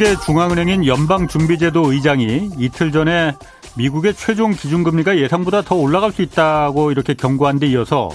[0.00, 3.36] 미국의 중앙은행인 연방준비제도 의장이 이틀 전에
[3.76, 8.08] 미국의 최종 기준금리가 예상보다 더 올라갈 수 있다고 이렇게 경고한 데 이어서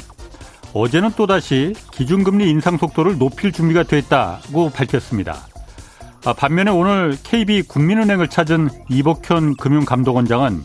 [0.74, 5.38] 어제는 또다시 기준금리 인상 속도를 높일 준비가 됐다고 밝혔습니다.
[6.26, 10.64] 아, 반면에 오늘 KB 국민은행을 찾은 이복현 금융감독원장은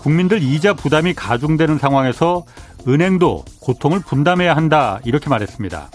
[0.00, 2.44] 국민들 이자 부담이 가중되는 상황에서
[2.86, 5.88] 은행도 고통을 분담해야 한다 이렇게 말했습니다.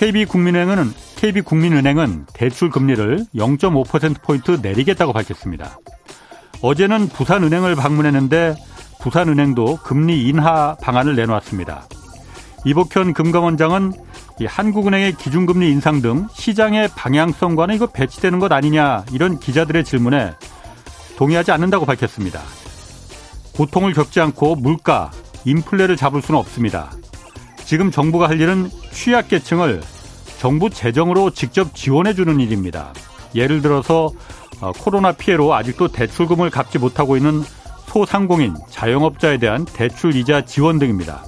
[0.00, 5.78] KB국민은행은 KB국민은행은 대출 금리를 0.5%포인트 내리겠다고 밝혔습니다.
[6.62, 8.54] 어제는 부산은행을 방문했는데
[8.98, 11.86] 부산은행도 금리 인하 방안을 내놓았습니다.
[12.64, 13.92] 이복현 금감원장은
[14.46, 20.32] 한국은행의 기준금리 인상 등 시장의 방향성과는 이거 배치되는 것 아니냐 이런 기자들의 질문에
[21.18, 22.40] 동의하지 않는다고 밝혔습니다.
[23.54, 25.10] 고통을 겪지 않고 물가,
[25.44, 26.90] 인플레를 잡을 수는 없습니다.
[27.70, 29.80] 지금 정부가 할 일은 취약계층을
[30.40, 32.94] 정부 재정으로 직접 지원해 주는 일입니다.
[33.34, 34.10] 예를 들어서
[34.62, 37.42] 어, 코로나 피해로 아직도 대출금을 갚지 못하고 있는
[37.84, 41.22] 소상공인, 자영업자에 대한 대출 이자 지원 등입니다.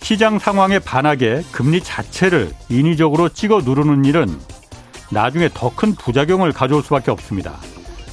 [0.00, 4.28] 시장 상황에 반하게 금리 자체를 인위적으로 찍어 누르는 일은
[5.10, 7.56] 나중에 더 큰 부작용을 가져올 수밖에 없습니다.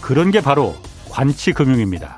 [0.01, 0.73] 그런 게 바로
[1.11, 2.17] 관치금융입니다.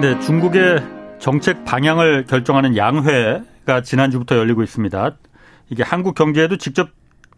[0.00, 0.80] 네, 중국의
[1.18, 5.16] 정책 방향을 결정하는 양회가 지난주부터 열리고 있습니다.
[5.68, 6.88] 이게 한국 경제에도 직접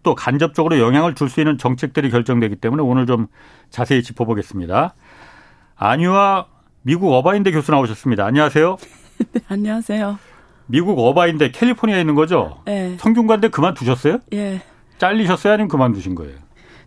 [0.04, 3.26] 또 간접적으로 영향을 줄 수 있는 정책들이 결정되기 때문에 오늘 좀
[3.70, 4.94] 자세히 짚어보겠습니다.
[5.76, 6.46] 안유아
[6.82, 8.24] 미국 어바인대 교수 나오셨습니다.
[8.26, 8.76] 안녕하세요.
[9.32, 10.18] 네, 안녕하세요.
[10.66, 12.60] 미국 어바인대 캘리포니아에 있는 거죠?
[12.64, 12.96] 네.
[12.98, 14.18] 성균관대 그만두셨어요?
[14.34, 14.62] 예.
[14.98, 15.54] 잘리셨어요?
[15.54, 16.36] 아니면 그만두신 거예요?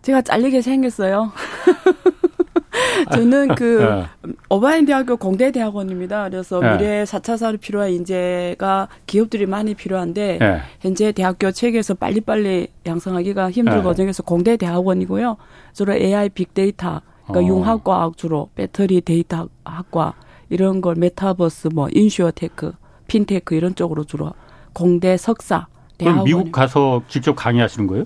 [0.02, 1.32] 제가 잘리게 생겼어요.
[3.12, 4.32] 저는 그 네.
[4.48, 6.28] 어바인 대학교 공대 대학원입니다.
[6.28, 6.76] 그래서 네.
[6.76, 10.60] 미래 4차 산업 필요한 인재가 기업들이 많이 필요한데 네.
[10.80, 13.82] 현재 대학교 체계에서 빨리빨리 양성하기가 힘든 네.
[13.82, 15.36] 과정에서 공대 대학원이고요.
[15.72, 17.56] 주로 AI 빅데이터 그러니까 어.
[17.56, 20.14] 융합과학 주로 배터리 데이터 학과
[20.48, 22.72] 이런 걸 메타버스 뭐 insurtech,
[23.08, 24.32] 핀테크 이런 쪽으로 주로
[24.72, 25.66] 공대 석사
[25.98, 28.04] 대학원 미국 가서 직접 강의하시는 거예요?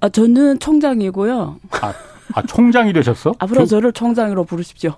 [0.00, 1.56] 아 저는 총장이고요.
[1.82, 1.92] 아
[2.34, 3.32] 아, 총장이 되셨어?
[3.38, 3.80] 앞으로 저...
[3.80, 4.92] 를 총장으로 부르십시오.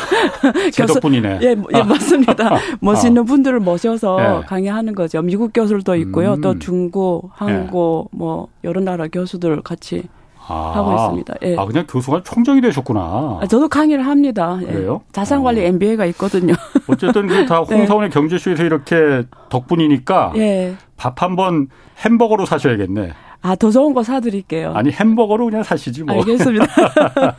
[0.72, 1.40] 제 덕분이네.
[1.42, 2.58] 예, 예 맞습니다.
[2.80, 4.46] 멋있는 분들을 모셔서 예.
[4.46, 5.20] 강의하는 거죠.
[5.20, 6.34] 미국 교수들도 있고요.
[6.34, 6.40] 음.
[6.40, 8.16] 또 중국, 한국, 예.
[8.16, 10.04] 뭐 여러 나라 교수들 같이
[10.48, 11.34] 아, 하고 있습니다.
[11.42, 11.56] 예.
[11.56, 13.00] 아, 그냥 교수가 총장이 되셨구나.
[13.42, 14.58] 아, 저도 강의를 합니다.
[14.62, 14.66] 예.
[14.66, 15.02] 그래요?
[15.12, 15.64] 자산관리 어.
[15.64, 16.54] MBA가 있거든요.
[16.88, 17.76] 어쨌든 그다 네.
[17.76, 18.14] 홍사원의 네.
[18.14, 20.74] 경제쇼에서 이렇게 덕분이니까 예.
[20.96, 21.68] 밥한 번
[22.04, 23.12] 햄버거로 사셔야겠네.
[23.40, 24.72] 아, 더 좋은 거 사드릴게요.
[24.74, 26.16] 아니, 햄버거로 그냥 사시지 뭐.
[26.16, 26.66] 알겠습니다.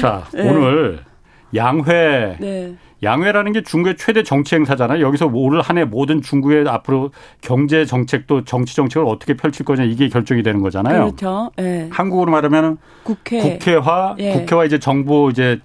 [0.00, 0.48] 자, 네.
[0.48, 1.00] 오늘
[1.54, 2.36] 양회.
[2.40, 2.74] 네.
[3.02, 5.04] 양회라는 게 중국의 최대 정치 행사잖아요.
[5.06, 10.08] 여기서 올 한 해 모든 중국의 앞으로 경제 정책도 정치 정책을 어떻게 펼칠 거냐 이게
[10.08, 11.04] 결정이 되는 거잖아요.
[11.04, 11.50] 그렇죠.
[11.56, 11.88] 네.
[11.92, 13.56] 한국으로 말하면 국회.
[13.58, 14.32] 국회화, 예.
[14.32, 15.60] 국회와 이제 정부 이제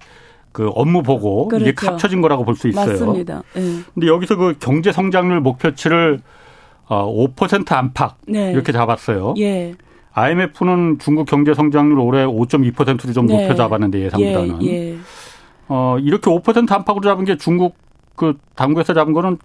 [0.52, 1.68] 그 업무 보고 그렇죠.
[1.70, 2.86] 이게 합쳐진 거라고 볼 수 있어요.
[2.86, 3.42] 맞습니다.
[3.54, 3.80] 네.
[3.92, 6.20] 근데 여기서 그 경제 성장률 목표치를
[6.86, 8.52] 어, 5% 안팎 네.
[8.52, 9.34] 이렇게 잡았어요.
[9.38, 9.74] 예.
[10.12, 13.42] IMF는 중국 경제 성장률 올해 5.2%로 좀 네.
[13.42, 14.62] 높여 잡았는데 예상보다는.
[14.62, 14.92] 예.
[14.92, 14.96] 예.
[15.68, 17.76] 어, 이렇게 5% 안팎으로 잡은 게 중국
[18.14, 19.38] 그 당국에서 잡은 거는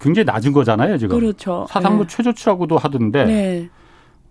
[0.00, 1.18] 굉장히 낮은 거잖아요, 지금.
[1.18, 1.66] 그렇죠.
[1.68, 2.08] 사상무 네.
[2.08, 3.24] 최저치라고도 하던데.
[3.24, 3.68] 네.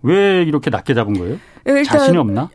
[0.01, 1.37] 왜 이렇게 낮게 잡은 거예요?
[1.85, 2.49] 자신이 없나?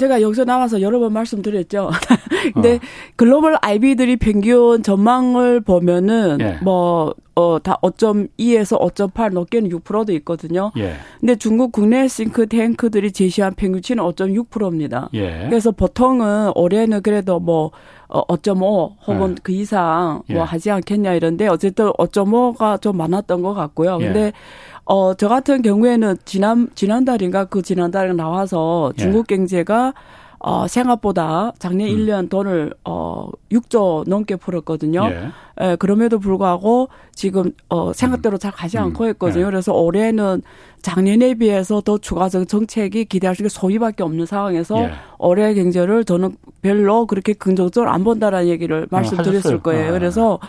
[0.00, 1.90] 제가 여기서 나와서 여러 번 말씀드렸죠.
[2.54, 2.78] 근데 어.
[3.16, 6.58] 글로벌 IB들이 평균 전망을 보면은 예.
[6.62, 10.72] 뭐, 어, 다 5.2에서 5.8 높게는 6%도 있거든요.
[10.78, 10.94] 예.
[11.20, 15.10] 근데 중국 국내 싱크탱크들이 제시한 평균치는 5.6%입니다.
[15.12, 15.44] 예.
[15.50, 17.70] 그래서 보통은 올해는 그래도 뭐,
[18.08, 19.34] 어, 5.5 혹은 예.
[19.42, 20.40] 그 이상 뭐 예.
[20.40, 23.98] 하지 않겠냐 이런데 어쨌든 5.5가 좀 많았던 것 같고요.
[24.00, 24.04] 예.
[24.06, 24.32] 근데
[24.90, 29.00] 어, 저 같은 경우에는 지난, 지난달인가 그 지난달에 나와서 예.
[29.00, 29.94] 중국 경제가
[30.40, 31.94] 어, 생각보다 작년 음.
[31.94, 35.04] 1년 돈을 어 6조 넘게 풀었거든요.
[35.04, 35.28] 예.
[35.60, 38.84] 예, 그럼에도 불구하고 지금 어 생각대로 잘 가지 음.
[38.84, 39.44] 않고 있거든요.
[39.44, 39.50] 네.
[39.50, 40.40] 그래서 올해는
[40.80, 44.92] 작년에 비해서 더 추가적 정책이 기대할 수 있는 소위밖에 없는 상황에서 예.
[45.18, 49.90] 올해 경제를 저는 별로 그렇게 긍정적으로 안 본다라는 얘기를 어, 말씀드렸을 어, 거예요.
[49.90, 49.92] 아.
[49.92, 50.40] 그래서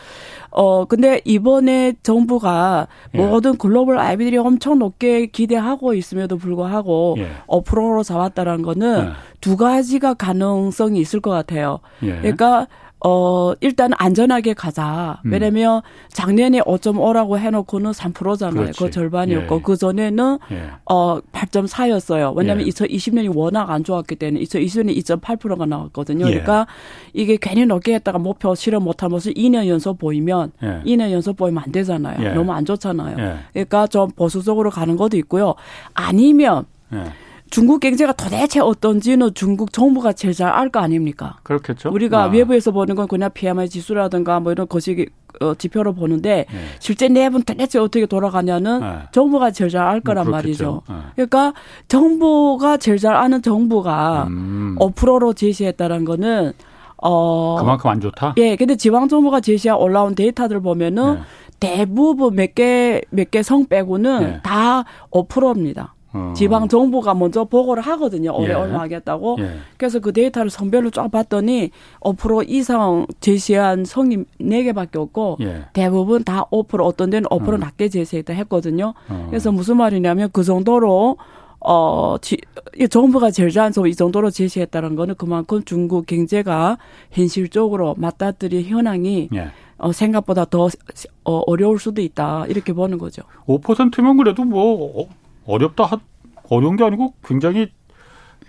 [0.51, 3.17] 어 근데 이번에 정부가 예.
[3.17, 7.27] 모든 글로벌 아이비들이 엄청 높게 기대하고 있음에도 불구하고 예.
[7.47, 9.11] 5%로 잡았다라는 거는 예.
[9.39, 11.79] 두 가지가 가능성이 있을 것 같아요.
[12.03, 12.17] 예.
[12.17, 12.67] 그러니까
[13.03, 15.19] 어, 일단 안전하게 가자.
[15.25, 15.31] 음.
[15.31, 18.61] 왜냐면 작년에 5.5라고 해놓고는 3%잖아요.
[18.61, 18.79] 그렇지.
[18.79, 19.61] 그 절반이었고, 예.
[19.63, 20.69] 그 전에는, 예.
[20.85, 22.35] 어, 8.4였어요.
[22.35, 22.69] 왜냐면 예.
[22.69, 26.27] 2020년이 워낙 안 좋았기 때문에 2020년에 2.8%가 나왔거든요.
[26.27, 26.29] 예.
[26.29, 26.67] 그러니까
[27.13, 30.81] 이게 괜히 높게 했다가 목표 실현 못한 것을 2년 연속 보이면, 예.
[30.85, 32.23] 2년 연속 보이면 안 되잖아요.
[32.23, 32.33] 예.
[32.33, 33.17] 너무 안 좋잖아요.
[33.17, 33.37] 예.
[33.53, 35.55] 그러니까 좀 보수적으로 가는 것도 있고요.
[35.95, 36.65] 아니면,
[37.51, 41.37] 중국 경제가 도대체 어떤지는 중국 정부가 제일 잘 알 거 아닙니까?
[41.43, 41.89] 그렇겠죠.
[41.91, 42.27] 우리가 아.
[42.27, 45.05] 외부에서 보는 건 그냥 PMI 지수라든가 뭐 이런 것이
[45.41, 46.57] 어, 지표로 보는데 네.
[46.79, 48.87] 실제 내분 도대체 어떻게 돌아가냐는 네.
[49.11, 50.81] 정부가 제일 잘 알 거란 음, 말이죠.
[50.87, 50.95] 네.
[51.15, 51.53] 그러니까
[51.89, 54.75] 정부가 제일 잘 아는 정부가 음.
[54.79, 56.53] 5%로 제시했다는 거는
[57.03, 58.35] 어 그만큼 안 좋다.
[58.37, 61.21] 예, 근데 지방 정부가 제시한 올라온 데이터들 보면은 네.
[61.59, 64.39] 대부분 몇 개 몇 개 성 빼고는 네.
[64.43, 65.95] 다 5%입니다.
[66.13, 66.33] 어.
[66.35, 68.35] 지방 정부가 먼저 보고를 하거든요.
[68.35, 68.53] 올해 예.
[68.53, 69.37] 얼마 하겠다고.
[69.39, 69.51] 예.
[69.77, 71.71] 그래서 그 데이터를 성별로 쫙 봤더니
[72.01, 75.65] 5% 이상 제시한 성이 4개밖에 없고 예.
[75.73, 77.57] 대부분 다 5% 어떤 데는 5% 어.
[77.57, 78.93] 낮게 제시했다 했거든요.
[79.09, 79.27] 어.
[79.29, 81.17] 그래서 무슨 말이냐면 그 정도로
[81.63, 82.37] 어, 지,
[82.89, 86.77] 정부가 제일 잘해서 이 정도로 제시했다는 거는 그만큼 중국 경제가
[87.11, 89.51] 현실적으로 맞닥뜨릴 현황이 예.
[89.77, 90.69] 어, 생각보다 더
[91.23, 92.45] 어, 어려울 수도 있다.
[92.47, 93.23] 이렇게 보는 거죠.
[93.45, 95.07] 5%면 그래도 뭐
[95.45, 95.99] 어렵다 하,
[96.49, 97.71] 어려운 게 아니고 굉장히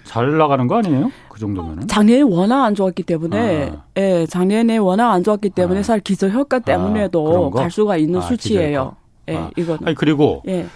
[0.05, 1.11] 잘 나가는 거 아니에요?
[1.29, 1.87] 그 정도면은?
[1.87, 3.85] 작년에 워낙 안 좋았기 때문에, 아.
[3.97, 5.83] 예, 작년에 워낙 안 좋았기 때문에 아.
[5.83, 8.97] 살 기저 효과 아, 때문에도 아, 갈 수가 있는 아, 수치예요.
[9.29, 9.51] 예, 아.
[9.57, 9.87] 이거는.
[9.87, 10.67] 아니, 그리고 예.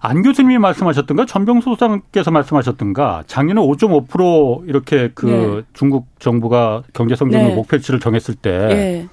[0.00, 5.62] 안 교수님이 말씀하셨던가 전병수 소장께서 말씀하셨던가 작년에 5.5% 이렇게 그 네.
[5.74, 7.54] 중국 정부가 경제 성장률 네.
[7.54, 9.08] 목표치를 정했을 때 네.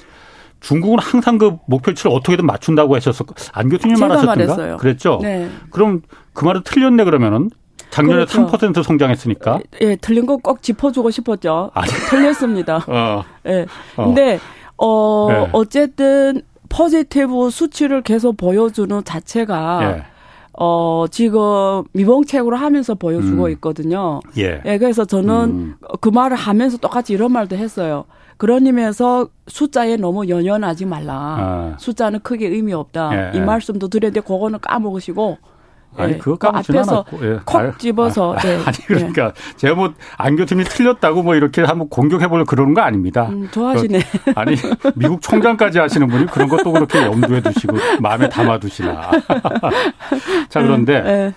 [0.62, 3.26] 중국은 항상 그 목표치를 어떻게든 맞춘다고 하셨어.
[3.52, 4.78] 안 교수님 말하셨던가?
[4.78, 5.20] 그랬죠.
[5.22, 5.50] 네.
[5.72, 6.02] 그럼
[6.34, 7.50] 그 말은 틀렸네 그러면은
[7.90, 8.48] 작년에 그렇죠.
[8.48, 9.60] 3% 성장했으니까.
[9.82, 11.72] 예, 예 틀린 거 꼭 짚어주고 싶었죠.
[11.74, 11.92] 아니.
[12.10, 12.86] 틀렸습니다.
[12.88, 13.24] 어.
[13.48, 13.66] 예.
[13.98, 14.06] 어.
[14.06, 14.40] 근데
[14.78, 15.50] 어 네.
[15.52, 20.04] 어쨌든 포지티브 수치를 계속 보여주는 자체가 예.
[20.54, 23.52] 어, 지금 미봉책으로 하면서 보여주고 음.
[23.52, 24.20] 있거든요.
[24.38, 24.62] 예.
[24.66, 24.78] 예.
[24.78, 25.76] 그래서 저는 음.
[26.00, 28.06] 그 말을 하면서 똑같이 이런 말도 했어요.
[28.42, 31.14] 그런 의미에서 숫자에 너무 연연하지 말라.
[31.14, 31.76] 아.
[31.78, 33.12] 숫자는 크게 의미 없다.
[33.14, 33.46] 예, 이 예.
[33.46, 35.38] 말씀도 드렸는데 그거는 까먹으시고
[35.96, 37.40] 아니 예, 그거 그 앞에서 예.
[37.46, 38.56] 콕 집어서 아, 네.
[38.66, 39.58] 아니 그러니까 예.
[39.58, 43.28] 제가 뭐 안교수님이 틀렸다고 뭐 이렇게 한번 공격해 보려 그러는 거 아닙니다.
[43.30, 44.00] 음, 좋아하시네.
[44.00, 44.56] 그, 아니
[44.96, 49.12] 미국 총장까지 하시는 분이 그런 것도 그렇게 염두에 두시고 마음에 담아 두시나.
[50.50, 51.34] 자 그런데 네.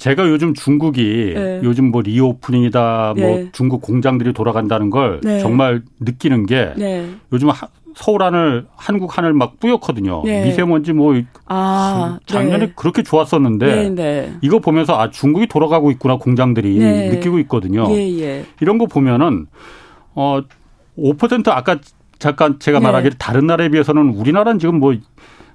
[0.00, 1.60] 제가 요즘 중국이 네.
[1.62, 3.48] 요즘 뭐 리오프닝이다, 뭐 네.
[3.52, 5.40] 중국 공장들이 돌아간다는 걸 네.
[5.40, 7.06] 정말 느끼는 게 네.
[7.34, 7.50] 요즘
[7.94, 10.22] 서울 하늘, 한국 하늘 막 뿌옇거든요.
[10.24, 10.46] 네.
[10.46, 11.14] 미세먼지 뭐
[11.44, 12.72] 아, 작년에 네.
[12.74, 17.86] 그렇게 좋았었는데 이거 보면서 아 중국이 돌아가고 있구나 공장들이 느끼고 있거든요.
[17.90, 18.46] 예, 예.
[18.62, 19.48] 이런 거 보면은
[20.14, 21.76] 어5% 아까
[22.18, 24.94] 잠깐 제가 말하기를 다른 나라에 비해서는 우리나라는 지금 뭐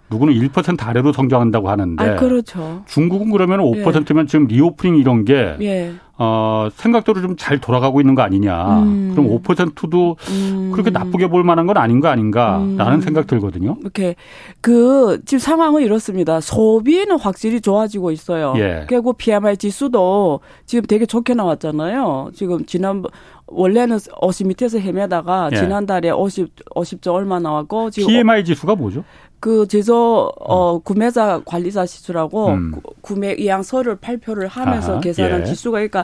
[0.10, 2.84] 누구는 1% 아래로 성장한다고 하는데 아, 그렇죠.
[2.88, 4.28] 중국은 그러면 5%면 예.
[4.28, 5.94] 지금 reopening 이런 게 예.
[6.18, 8.80] 어, 생각대로 좀 잘 돌아가고 있는 거 아니냐.
[8.84, 9.12] 음.
[9.14, 10.72] 그럼 5%도 음.
[10.72, 13.02] 그렇게 나쁘게 볼 만한 건 아닌 거 아닌가라는 음.
[13.02, 13.76] 생각 들거든요.
[13.82, 14.16] 이렇게
[14.62, 16.40] 그 지금 상황은 이렇습니다.
[16.40, 18.54] 소비는 확실히 좋아지고 있어요.
[18.58, 18.86] 예.
[18.88, 22.32] 그리고 PMI 지수도 지금 되게 좋게 나왔잖아요.
[22.34, 23.04] 지금 지난
[23.48, 25.58] 원래는 50 밑에서 헤매다가 예.
[25.58, 29.04] 지난달에 50 50점 얼마 나왔고 지금 PMI 지수가 뭐죠?
[29.46, 30.82] 그 제조 어 음.
[30.84, 32.72] 구매자 관리자 지수라고 음.
[33.02, 35.46] 구매 의향서를 발표를 하면서 아하, 계산한 예.
[35.46, 36.04] 지수가 그러니까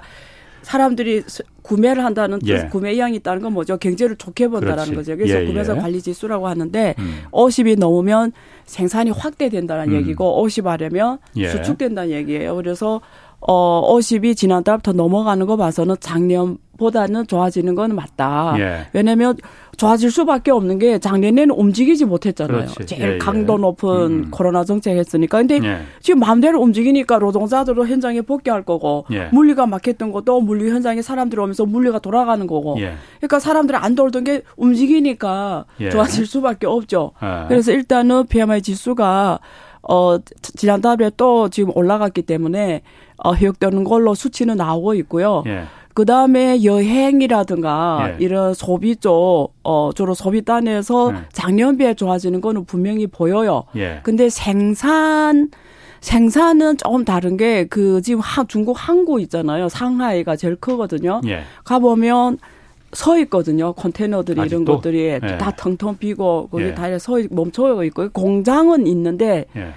[0.61, 1.23] 사람들이
[1.63, 2.67] 구매를 한다는 뜻, 예.
[2.69, 3.77] 구매 의향이 있다는 건 뭐죠?
[3.77, 5.17] 경제를 좋게 본다라는 거죠.
[5.17, 5.79] 그래서 예, 구매자 예.
[5.79, 7.21] 관리 지수라고 하는데 음.
[7.31, 8.31] 50이 넘으면
[8.65, 9.93] 생산이 확대된다는 음.
[9.95, 11.49] 얘기고 50 아래면 예.
[11.49, 12.55] 수축된다는 얘기예요.
[12.55, 13.01] 그래서
[13.41, 18.55] 어 50이 지난달부터 넘어가는 거 봐서는 작년 보다는 좋아지는 건 맞다.
[18.57, 18.87] 예.
[18.93, 19.37] 왜냐하면
[19.77, 22.65] 좋아질 수밖에 없는 게 작년에는 움직이지 못했잖아요.
[22.65, 22.85] 그렇지.
[22.87, 23.17] 제일 예, 예.
[23.19, 24.31] 강도 높은 음.
[24.31, 25.37] 코로나 정책 했으니까.
[25.37, 25.81] 근데 예.
[26.01, 29.29] 지금 마음대로 움직이니까 노동자들도 현장에 복귀할 거고 예.
[29.31, 32.75] 물리가 막혔던 것도 물리 현장에 사람들이 오면서 물리가 돌아가는 거고.
[32.79, 32.93] 예.
[33.17, 37.11] 그러니까 사람들이 안 돌던 게 움직이니까 좋아질 수밖에 없죠.
[37.47, 39.39] 그래서 일단은 PMI 지수가
[39.83, 42.81] 어 지난달에 또 지금 올라갔기 때문에
[43.17, 45.43] 어, 회복되는 걸로 수치는 나오고 있고요.
[45.47, 45.63] 예.
[45.93, 48.23] 그 다음에 여행이라든가 예.
[48.23, 51.17] 이런 소비 쪽, 어, 주로 소비단에서 예.
[51.33, 53.63] 작년비에 좋아지는 거는 분명히 보여요.
[53.75, 53.99] 예.
[54.03, 55.49] 근데 생산,
[55.99, 59.69] 생산은 조금 다른 게 그 지금 하, 중국 항구 있잖아요.
[59.69, 61.21] 상하이가 제일 크거든요.
[61.27, 61.41] 예.
[61.63, 62.37] 가보면
[62.93, 63.73] 서 있거든요.
[63.73, 64.55] 컨테이너들이 아직도?
[64.55, 65.19] 이런 것들이 예.
[65.37, 66.73] 다 텅텅 비고 거기 예.
[66.73, 69.73] 다서 멈춰 있고 공장은 있는데 예.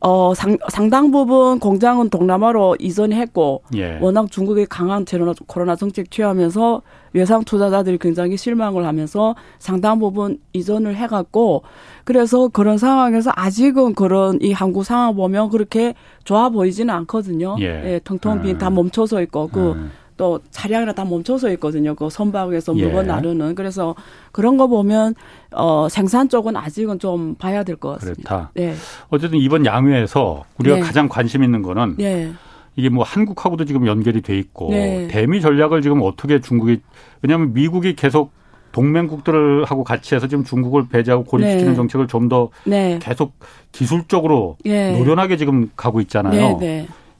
[0.00, 3.98] 어, 상, 상당 부분 공장은 동남아로 이전했고, 예.
[4.00, 6.82] 워낙 중국의 강한 제로나 코로나 정책 취하면서
[7.14, 11.64] 외상 투자자들이 굉장히 실망을 하면서 상당 부분 이전을 해갖고,
[12.04, 17.56] 그래서 그런 상황에서 아직은 그런 이 한국 상황 보면 그렇게 좋아 보이지는 않거든요.
[17.58, 17.64] 예.
[17.94, 18.74] 예 텅텅 빈다 음.
[18.76, 19.90] 멈춰서 있고, 그, 음.
[20.18, 21.94] 또 차량이나 다 멈춰서 있거든요.
[21.94, 23.08] 그 선박에서 물건 예.
[23.08, 23.54] 나르는.
[23.54, 23.94] 그래서
[24.32, 25.14] 그런 거 보면
[25.54, 28.22] 어 생산 쪽은 아직은 좀 봐야 될 것 같습니다.
[28.22, 28.50] 그렇다.
[28.54, 28.74] 네.
[29.08, 30.82] 어쨌든 이번 양회에서 우리가 네.
[30.82, 32.32] 가장 관심 있는 거는 네.
[32.76, 35.06] 이게 뭐 한국하고도 지금 연결이 돼 있고 네.
[35.08, 36.80] 대미 전략을 지금 어떻게 중국이
[37.22, 38.32] 왜냐하면 미국이 계속
[38.72, 41.76] 동맹국들하고 같이 해서 지금 중국을 배제하고 고립시키는 네.
[41.76, 42.98] 정책을 좀더 네.
[43.00, 43.32] 계속
[43.72, 44.98] 기술적으로 네.
[44.98, 46.58] 노련하게 지금 가고 있잖아요.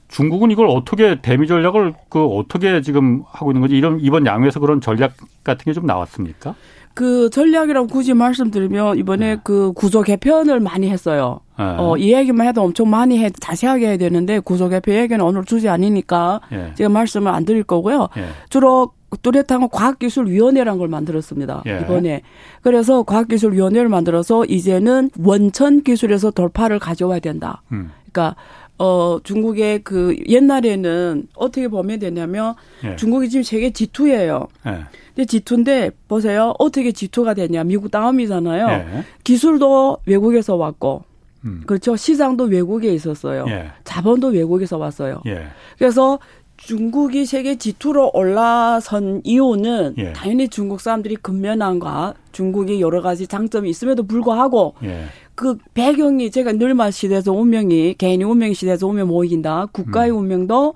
[0.09, 4.81] 중국은 이걸 어떻게 대미 전략을 그 어떻게 지금 하고 있는 건지 이런 이번 양회에서 그런
[4.81, 5.13] 전략
[5.43, 6.55] 같은 게 좀 나왔습니까?
[6.95, 9.41] 그 전략이라고 굳이 말씀드리면 이번에 네.
[9.43, 11.39] 그 구조 개편을 많이 했어요.
[11.57, 11.63] 네.
[11.63, 15.69] 어, 이 얘기만 해도 엄청 많이 해, 자세하게 해야 되는데 구조 개편 얘기는 오늘 주제
[15.69, 16.73] 아니니까 네.
[16.75, 18.09] 제가 말씀을 안 드릴 거고요.
[18.17, 18.25] 예.
[18.49, 21.63] 주로 뚜렷한 과학기술위원회라는 걸 만들었습니다.
[21.67, 21.79] 예.
[21.83, 22.21] 이번에.
[22.61, 27.61] 그래서 과학기술위원회를 만들어서 이제는 원천 기술에서 돌파를 가져와야 된다.
[27.71, 27.91] 음.
[28.11, 28.35] 그러니까
[28.79, 32.55] 어, 중국의 그 옛날에는 어떻게 보면 되냐면
[32.85, 32.95] 예.
[32.95, 34.47] 중국이 지금 세계 G2예요.
[34.67, 34.85] 예.
[35.15, 36.53] 근데 G2인데 보세요.
[36.59, 37.63] 어떻게 G2가 되냐.
[37.65, 38.67] 미국 다음이잖아요.
[38.69, 39.03] 예.
[39.23, 41.03] 기술도 외국에서 왔고
[41.43, 41.63] 음.
[41.65, 41.97] 그렇죠.
[41.97, 43.45] 시장도 외국에 있었어요.
[43.49, 43.71] 예.
[43.83, 45.21] 자본도 외국에서 왔어요.
[45.27, 45.47] 예.
[45.77, 46.19] 그래서
[46.55, 50.13] 중국이 세계 G2로 올라선 이유는 예.
[50.13, 55.05] 당연히 중국 사람들이 근면함과 중국이 여러 가지 장점이 있음에도 불구하고 예.
[55.39, 59.67] 그 배경이 제가 늘말 시대에서 운명이 개인이 운명 시대에서 운명 모이긴다.
[59.71, 60.17] 국가의 음.
[60.17, 60.73] 운명도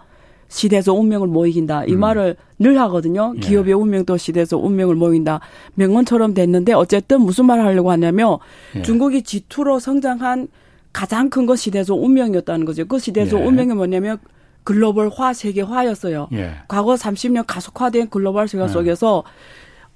[0.47, 1.83] 시대에서 운명을 모이긴다.
[1.83, 1.99] 이 음.
[1.99, 3.33] 말을 늘 하거든요.
[3.35, 3.39] 예.
[3.41, 5.41] 기업의 운명도 시대에서 운명을 모인다.
[5.73, 8.37] 명언처럼 됐는데 어쨌든 무슨 말을 하려고 하냐면
[8.77, 8.83] 예.
[8.83, 10.47] 중국이 G2로 성장한
[10.93, 12.85] 가장 큰것 시대에서 운명이었다는 거죠.
[12.85, 13.43] 그 시대에서 예.
[13.43, 14.17] 운명이 뭐냐면
[14.63, 16.29] 글로벌화 세계화였어요.
[16.31, 16.53] 예.
[16.69, 18.67] 과거 30년 가속화된 글로벌 세계 예.
[18.69, 19.25] 속에서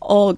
[0.02, 0.34] 어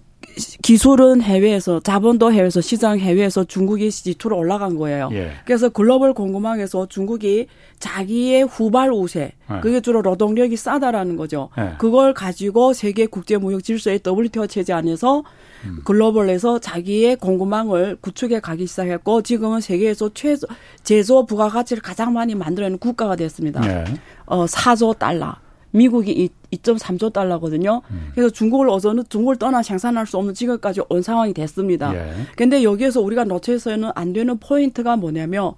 [0.62, 5.10] 기술은 해외에서 자본도 해외에서 시장 해외에서 중국이 지투로 올라간 거예요.
[5.14, 5.32] 예.
[5.46, 7.48] 그래서 글로벌 공급망에서 중국이
[7.80, 9.60] 자기의 후발 우세 예.
[9.62, 11.50] 그게 주로 노동력이 싸다라는 거죠.
[11.58, 11.76] 예.
[11.78, 15.24] 그걸 가지고 세계 국제 무역 질서의 WTO 체제 안에서
[15.66, 15.82] 음.
[15.84, 20.48] 글로벌에서 자기의 공급망을 구축해 가기 시작했고 지금은 세계에서 최소
[20.84, 23.62] 제조 부가가치를 가장 많이 만들어내는 국가가 됐습니다.
[23.68, 23.84] 예.
[24.26, 25.36] 어 4조 달러.
[25.72, 27.82] 미국이 2.3조 달러거든요.
[27.92, 28.12] 음.
[28.14, 31.94] 그래서 중국을 어서는 중국을 떠나 생산할 수 없는 지금까지 온 상황이 됐습니다.
[31.96, 32.14] 예.
[32.36, 35.54] 근데 여기에서 우리가 놓쳐서는 안 되는 포인트가 뭐냐면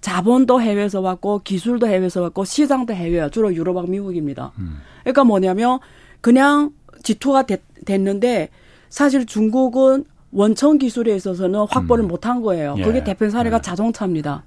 [0.00, 3.28] 자본도 해외에서 왔고 기술도 해외에서 왔고 시장도 해외야.
[3.30, 4.52] 주로 유럽하고 미국입니다.
[4.58, 4.78] 음.
[5.02, 5.80] 그러니까 뭐냐면
[6.20, 6.70] 그냥
[7.02, 8.50] 지투가 됐, 됐는데
[8.88, 12.08] 사실 중국은 원천 기술에 있어서는 확보를 음.
[12.08, 12.76] 못한 거예요.
[12.78, 12.82] 예.
[12.82, 13.60] 그게 대표 사례가 예.
[13.60, 14.44] 자동차입니다.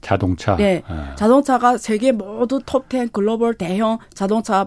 [0.00, 0.56] 자동차.
[0.56, 0.82] 네.
[0.86, 1.14] 아.
[1.16, 4.66] 자동차가 세계 모두 톱10 글로벌 대형 자동차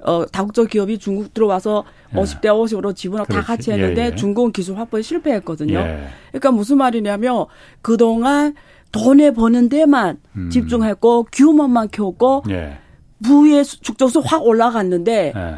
[0.00, 1.84] 어 다국적 기업이 중국 들어와서
[2.14, 2.18] 예.
[2.18, 4.14] 50대 50으로 지분을 다 같이 했는데 예, 예.
[4.14, 5.78] 중국은 기술 확보에 실패했거든요.
[5.78, 6.08] 예.
[6.30, 7.46] 그러니까 무슨 말이냐면
[7.80, 8.54] 그동안
[8.90, 10.50] 돈에 버는 데만 음.
[10.50, 12.78] 집중했고 규모만 키웠고 예.
[13.22, 15.54] 부의 축적수 확 올라갔는데 예.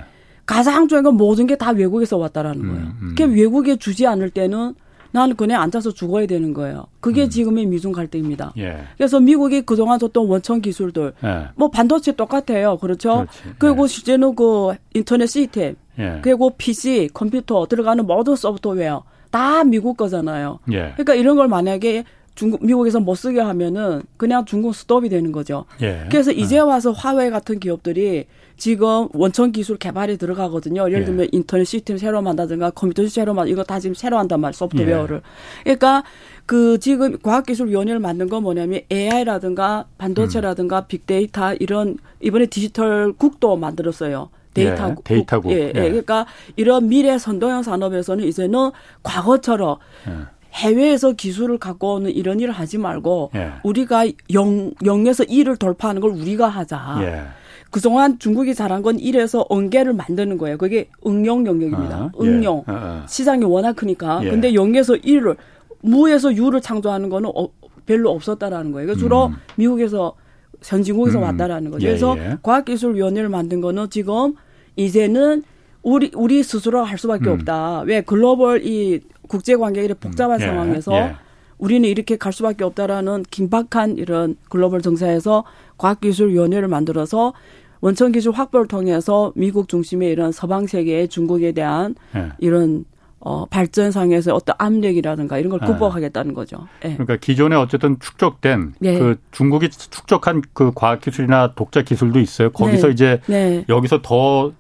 [0.47, 2.87] 가장 중요한 건 모든 게 다 외국에서 왔다라는 음, 거예요.
[3.01, 3.15] 음.
[3.17, 4.75] 그러니까 외국에 주지 않을 때는
[5.15, 6.87] 나는 그냥 앉아서 죽어야 되는 거예요.
[6.99, 7.31] 그게 음.
[7.31, 8.53] 지금의 미중 갈등입니다.
[8.59, 8.79] 예.
[8.97, 11.49] 그래서 미국이 그동안 줬던 원천 기술들, 예.
[11.55, 12.79] 뭐 반도체 똑같아요.
[12.79, 13.19] 그렇죠?
[13.19, 13.57] 그렇지.
[13.59, 13.87] 그리고 예.
[13.87, 16.19] 실제는 그 인터넷 시스템, 예.
[16.21, 20.59] 그리고 PC, 컴퓨터 들어가는 모든 소프트웨어 다 미국 거잖아요.
[20.73, 20.91] 예.
[20.95, 22.03] 그러니까 이런 걸 만약에
[22.35, 25.67] 중국 미국에서 못 쓰게 하면은 그냥 중국 스톱이 되는 거죠.
[25.83, 26.07] 예.
[26.11, 28.27] 그래서 이제 와서 화웨이 같은 기업들이
[28.57, 30.89] 지금 원천 기술 개발에 들어가거든요.
[30.89, 31.05] 예를 예.
[31.05, 31.29] 들면 예.
[31.33, 34.53] 인터넷 시스템 새로 만다든가 컴퓨터 시스템 새로 만 이거 다 지금 새로 한단 말이에요.
[34.53, 35.17] 소프트웨어를.
[35.17, 35.63] 예.
[35.63, 36.05] 그러니까
[36.47, 40.85] 그 지금 과학기술위원회를 만든 건 뭐냐면 AI라든가 반도체라든가 음.
[40.89, 44.31] 빅데이터 이런 이번에 디지털 국도 만들었어요.
[44.55, 45.53] 데이터 예, 데이터국.
[45.53, 45.67] 예, 예.
[45.69, 46.27] 예, 그러니까
[46.57, 48.71] 이런 미래 선도형 산업에서는 이제는
[49.03, 50.35] 과거처럼 예.
[50.55, 53.53] 해외에서 기술을 갖고 오는 이런 일을 하지 말고 예.
[53.65, 56.99] 우리가 영, 영에서 일을 돌파하는 걸 우리가 하자.
[57.01, 57.23] 예.
[57.71, 60.57] 그동안 중국이 잘한 건 이래서 언개를 만드는 거예요.
[60.57, 61.97] 그게 응용 영역입니다.
[61.97, 62.65] 아, 응용.
[62.69, 62.73] 예.
[62.73, 63.07] 아, 아.
[63.09, 64.21] 시장이 워낙 크니까.
[64.25, 64.31] 예.
[64.31, 65.37] 근데 영에서 일을
[65.81, 67.49] 무에서 유를 창조하는 거는 어,
[67.85, 68.87] 별로 없었다라는 거예요.
[68.87, 69.35] 그러니까 주로 음.
[69.57, 70.15] 미국에서
[70.61, 71.25] 선진국에서 음.
[71.25, 71.85] 왔다라는 거죠.
[71.85, 72.37] 예, 그래서 예.
[72.43, 74.35] 과학기술위원회를 만든 거는 지금
[74.77, 75.43] 이제는
[75.85, 77.35] 우리 우리 스스로 할 수밖에 음.
[77.35, 77.83] 없다.
[77.83, 80.43] 왜 글로벌 이 국제 관계가 이렇게 복잡한 음.
[80.43, 80.47] 예.
[80.47, 81.15] 상황에서 예.
[81.59, 85.45] 우리는 이렇게 갈 수밖에 없다라는 긴박한 이런 글로벌 정세에서
[85.79, 87.33] 과학기술위원회를 만들어서
[87.81, 92.31] 원천 기술 확보를 통해서 미국 중심의 이런 서방 세계의 중국에 대한 예.
[92.39, 92.87] 이런
[93.21, 95.67] 어, 발전상에서 어떤 압력이라든가 이런 걸 네.
[95.67, 96.69] 극복하겠다는 거죠.
[96.83, 96.93] 네.
[96.93, 98.99] 그러니까 기존에 어쨌든 축적된 네.
[98.99, 102.51] 그 중국이 축적한 그 과학 기술이나 독자 기술도 있어요.
[102.51, 102.93] 거기서 네.
[102.93, 103.65] 이제 네.
[103.71, 104.53] 여기서 더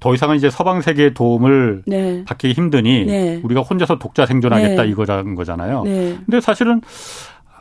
[0.00, 2.24] 더 이상은 이제 서방 세계의 도움을 네.
[2.26, 5.82] 받기 힘드니 우리가 혼자서 독자 생존하겠다 이거라는 거잖아요.
[5.82, 6.80] 근데 사실은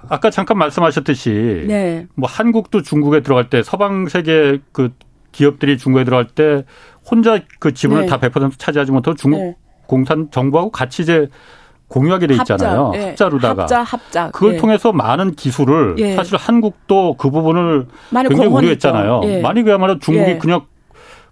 [0.08, 4.92] 아까 잠깐 말씀하셨듯이 뭐 한국도 중국에 들어갈 때 서방 세계 그
[5.32, 6.64] 기업들이 중국에 들어갈 때
[7.10, 11.28] 혼자 그 지분을 다 100% 차지하지 못하고 중국 공산 정부하고 같이 이제
[11.88, 12.86] 공유하게 돼 있잖아요.
[12.86, 13.06] 합자, 예.
[13.08, 13.62] 합자로다가.
[13.64, 14.32] 합자, 합자.
[14.32, 14.58] 그걸 예.
[14.58, 16.16] 통해서 많은 기술을 예.
[16.16, 19.22] 사실 한국도 그 부분을 굉장히 우려했잖아요.
[19.24, 19.42] 예.
[19.42, 20.38] 많이 그야말로 중국이 예.
[20.38, 20.62] 그냥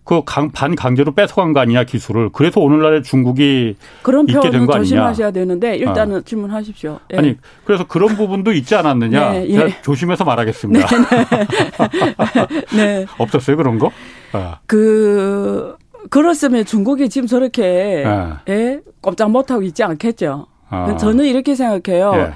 [0.07, 2.29] 그 강, 반강제로 뺏어간 거 아니냐 기술을.
[2.31, 4.83] 그래서 오늘날의 중국이 그런 있게 된 거 아니냐.
[4.85, 6.21] 조심하셔야 되는데 일단은 어.
[6.21, 6.97] 질문하십시오.
[7.13, 7.17] 예.
[7.17, 7.35] 아니
[7.65, 9.31] 그래서 그런 부분도 있지 않았느냐.
[9.43, 9.81] 네, 예.
[9.81, 10.87] 조심해서 말하겠습니다.
[10.87, 10.97] 네,
[11.29, 12.65] 네.
[12.77, 13.05] 네.
[13.17, 13.91] 없었어요 그런 거?
[14.31, 14.59] 아.
[14.65, 15.75] 그
[16.09, 18.53] 그렇으면 중국이 지금 저렇게 네.
[18.53, 18.79] 예?
[19.01, 20.47] 꼼짝 못하고 있지 않겠죠.
[20.69, 20.95] 어.
[20.97, 22.11] 저는 이렇게 생각해요.
[22.15, 22.33] 예.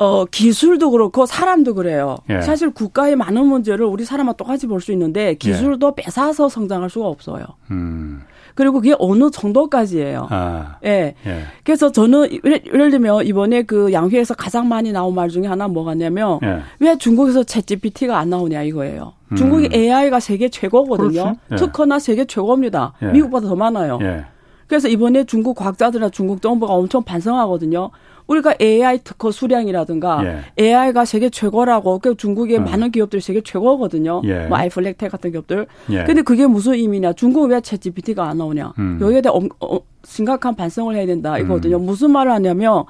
[0.00, 2.16] 어, 기술도 그렇고 사람도 그래요.
[2.30, 2.40] 예.
[2.40, 6.02] 사실 국가의 많은 문제를 우리 사람과 똑같이 볼 수 있는데 기술도 예.
[6.02, 7.44] 뺏어서 성장할 수가 없어요.
[7.70, 8.22] 음.
[8.54, 10.26] 그리고 그게 어느 정도까지예요.
[10.30, 10.76] 아.
[10.86, 11.14] 예.
[11.26, 11.42] 예.
[11.64, 16.38] 그래서 저는 예를 들면 이번에 그 양회에서 가장 많이 나온 말 중에 하나 뭐가 냐면
[16.42, 16.60] 예.
[16.78, 19.12] 왜 중국에서 챗 GPT가 안 나오냐 이거예요.
[19.32, 19.36] 음.
[19.36, 21.36] 중국이 AI가 세계 최고거든요.
[21.52, 21.56] 예.
[21.56, 22.94] 특허나 세계 최고입니다.
[23.02, 23.06] 예.
[23.08, 23.98] 미국보다 더 많아요.
[24.00, 24.24] 예.
[24.66, 27.90] 그래서 이번에 중국 과학자들이나 중국 정부가 엄청 반성하거든요.
[28.30, 30.64] 우리가 AI 특허 수량이라든가 예.
[30.64, 32.60] AI가 세계 최고라고 그 중국의 어.
[32.60, 34.22] 많은 기업들이 세계 최고거든요.
[34.24, 34.46] 예.
[34.46, 35.66] 뭐 iFLYTEK 같은 기업들.
[35.90, 36.04] 예.
[36.04, 37.14] 근데 그게 무슨 의미냐?
[37.14, 38.72] 중국은 왜 ChatGPT가 안 나오냐?
[38.78, 38.98] 음.
[39.00, 41.76] 여기에 대해 어, 심각한 반성을 해야 된다 이거거든요.
[41.78, 41.86] 음.
[41.86, 42.84] 무슨 말을 하냐면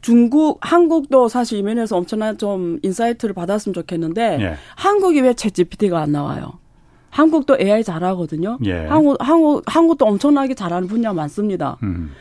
[0.00, 4.54] 중국, 한국도 사실 이 면에서 엄청난 좀 insight를 받았으면 좋겠는데 예.
[4.76, 6.54] 한국이 왜 ChatGPT가 안 나와요?
[7.10, 8.58] 한국도 AI 잘하거든요.
[8.64, 8.86] 예.
[8.86, 11.76] 한국, 한국, 한국도 엄청나게 잘하는 분야 많습니다.
[11.82, 12.12] 음.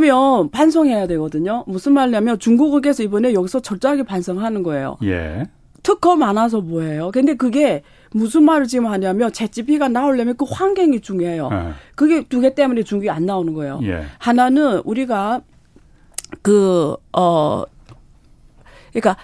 [0.00, 1.64] 그러면 반성해야 되거든요.
[1.66, 4.96] 무슨 말이냐면 중국에서 이번에 여기서 철저하게 반성하는 거예요.
[5.02, 5.48] 예.
[5.82, 7.10] 특허 많아서 뭐예요?
[7.10, 11.48] 근데 그게 무슨 말을 지금 하냐면 챗GP가 나오려면 그 환경이 중요해요.
[11.52, 11.72] 예.
[11.96, 13.80] 그게 두 개 때문에 중국이 안 나오는 거예요.
[13.82, 14.04] 예.
[14.18, 15.40] 하나는 우리가
[16.40, 17.64] 그, 어,
[18.92, 19.16] 그러니까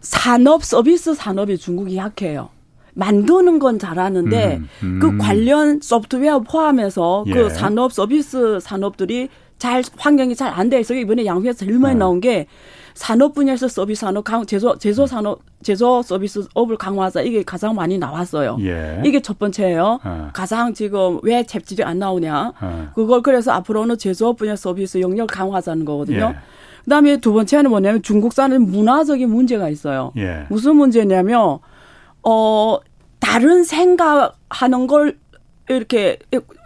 [0.00, 2.50] 산업, 서비스 산업이 중국이 약해요.
[2.92, 4.98] 만드는 건 잘하는데 음, 음.
[5.00, 7.34] 그 관련 소프트웨어 포함해서 그 예.
[7.34, 9.30] 그 산업 서비스 산업들이
[9.60, 10.98] 잘 환경이 잘 안돼 있어요.
[10.98, 11.98] 이번에 양회에서 제일 많이 네.
[11.98, 12.46] 나온 게
[12.94, 17.98] 산업 분야에서 서비스 산업 강 제조 제조 산업 제조 서비스 업을 강화하자 이게 가장 많이
[17.98, 18.56] 나왔어요.
[18.62, 19.02] 예.
[19.04, 20.00] 이게 첫 번째예요.
[20.02, 20.30] 어.
[20.32, 22.54] 가장 지금 왜 잽질이 안 나오냐.
[22.58, 22.88] 어.
[22.94, 26.34] 그걸 그래서 앞으로는 제조업 분야 서비스 영역 강화하자는 거거든요.
[26.34, 26.36] 예.
[26.84, 30.12] 그다음에 두 번째는 뭐냐면 중국산은 문화적인 문제가 있어요.
[30.16, 30.46] 예.
[30.48, 31.58] 무슨 문제냐면
[32.22, 32.78] 어
[33.18, 35.18] 다른 생각하는 걸
[35.68, 36.18] 이렇게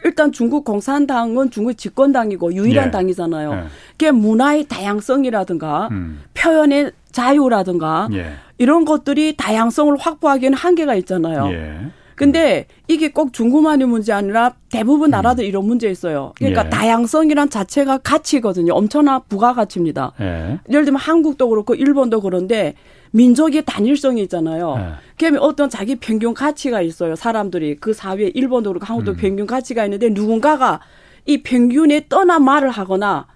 [0.04, 2.90] 일단 중국 공산당은 중국 집권당이고 유일한 예.
[2.90, 3.52] 당이잖아요.
[3.52, 3.64] 예.
[3.92, 6.22] 그게 문화의 다양성이라든가 음.
[6.34, 8.32] 표현의 자유라든가 예.
[8.58, 11.48] 이런 것들이 다양성을 확보하기에는 한계가 있잖아요.
[11.52, 11.90] 예.
[12.16, 15.10] 근데 이게 꼭 중국만의 문제 아니라 대부분 음.
[15.12, 15.48] 나라들 음.
[15.48, 16.32] 이런 문제 있어요.
[16.36, 16.70] 그러니까 예.
[16.70, 18.72] 다양성이란 자체가 가치거든요.
[18.74, 20.12] 엄청난 부가가치입니다.
[20.20, 20.58] 예.
[20.68, 22.74] 예를 들면 한국도 그렇고 일본도 그런데
[23.14, 24.76] 민족의 단일성이 있잖아요.
[24.76, 24.92] 네.
[25.16, 27.14] 그러면 어떤 자기 평균 가치가 있어요.
[27.14, 29.16] 사람들이 그 사회에 일본도 그렇고 한국도 음.
[29.16, 30.80] 평균 가치가 있는데 누군가가
[31.24, 33.28] 이 평균에 떠난 말을 하거나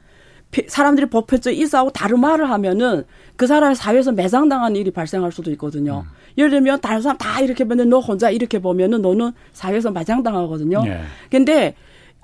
[0.67, 3.05] 사람들이 법회에 있어하고 다른 말을 하면은
[3.37, 6.05] 그 사람의 사회에서 매장당하는 일이 발생할 수도 있거든요.
[6.07, 6.11] 음.
[6.37, 10.83] 예를 들면 다른 사람 다 이렇게 보면 너 혼자 이렇게 보면은 너는 사회에서 매장당하거든요.
[10.87, 11.03] 예.
[11.31, 11.77] 근데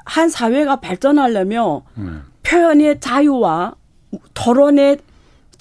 [0.04, 2.24] 한 사회가 발전하려면 음.
[2.42, 3.76] 표현의 자유와
[4.34, 4.98] 토론의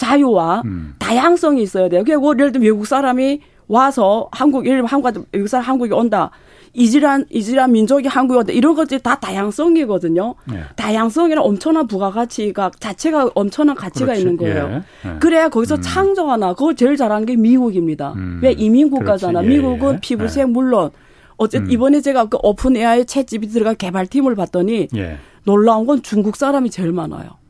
[0.03, 0.95] 자유와 음.
[0.99, 2.03] 다양성이 있어야 돼요.
[2.05, 6.31] 그리고 예를 들면 외국 사람이 와서 한국, 예를 들면 한국, 외국 사람 한국에 온다.
[6.75, 8.51] 이질한, 이질한 민족이 한국에 온다.
[8.51, 10.35] 이런 것들이 다 다양성이거든요.
[10.45, 10.61] 네.
[10.75, 14.21] 다양성이란 엄청난 부가가치가 자체가 엄청난 가치가 그렇지.
[14.21, 14.81] 있는 거예요.
[15.05, 15.07] 예.
[15.09, 15.15] 네.
[15.19, 15.81] 그래야 거기서 음.
[15.81, 16.53] 창조하나.
[16.53, 18.13] 그걸 제일 잘하는 게 미국입니다.
[18.13, 18.39] 음.
[18.41, 19.43] 왜 이민국가잖아.
[19.43, 19.47] 예.
[19.47, 19.99] 미국은 예.
[20.01, 20.89] 피부색 물론
[21.37, 21.71] 어쨌든 음.
[21.71, 25.17] 이번에 제가 그 오픈 AI 챗 GPT가 개발팀을 봤더니 예.
[25.45, 27.42] 놀라운 건 중국 사람이 제일 많아요.